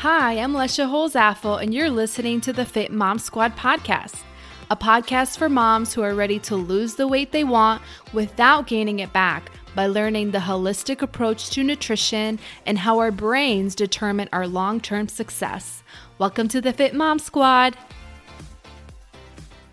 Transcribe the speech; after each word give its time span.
Hi, 0.00 0.38
I'm 0.38 0.54
Lesha 0.54 0.88
Holzaffel, 0.88 1.62
and 1.62 1.74
you're 1.74 1.90
listening 1.90 2.40
to 2.40 2.54
the 2.54 2.64
Fit 2.64 2.90
Mom 2.90 3.18
Squad 3.18 3.54
podcast, 3.54 4.22
a 4.70 4.74
podcast 4.74 5.36
for 5.36 5.50
moms 5.50 5.92
who 5.92 6.00
are 6.00 6.14
ready 6.14 6.38
to 6.38 6.56
lose 6.56 6.94
the 6.94 7.06
weight 7.06 7.32
they 7.32 7.44
want 7.44 7.82
without 8.14 8.66
gaining 8.66 9.00
it 9.00 9.12
back 9.12 9.52
by 9.74 9.86
learning 9.86 10.30
the 10.30 10.38
holistic 10.38 11.02
approach 11.02 11.50
to 11.50 11.62
nutrition 11.62 12.38
and 12.64 12.78
how 12.78 12.98
our 12.98 13.10
brains 13.10 13.74
determine 13.74 14.30
our 14.32 14.46
long 14.46 14.80
term 14.80 15.06
success. 15.06 15.82
Welcome 16.16 16.48
to 16.48 16.62
the 16.62 16.72
Fit 16.72 16.94
Mom 16.94 17.18
Squad. 17.18 17.76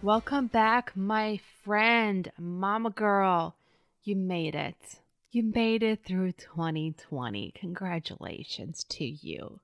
Welcome 0.02 0.48
back, 0.48 0.92
my 0.94 1.40
friend, 1.64 2.30
Mama 2.38 2.90
Girl. 2.90 3.56
You 4.04 4.18
made 4.18 4.56
it. 4.56 5.00
You 5.32 5.44
made 5.44 5.84
it 5.84 6.04
through 6.04 6.34
2020. 6.34 7.54
Congratulations 7.56 8.84
to 8.90 9.06
you 9.06 9.62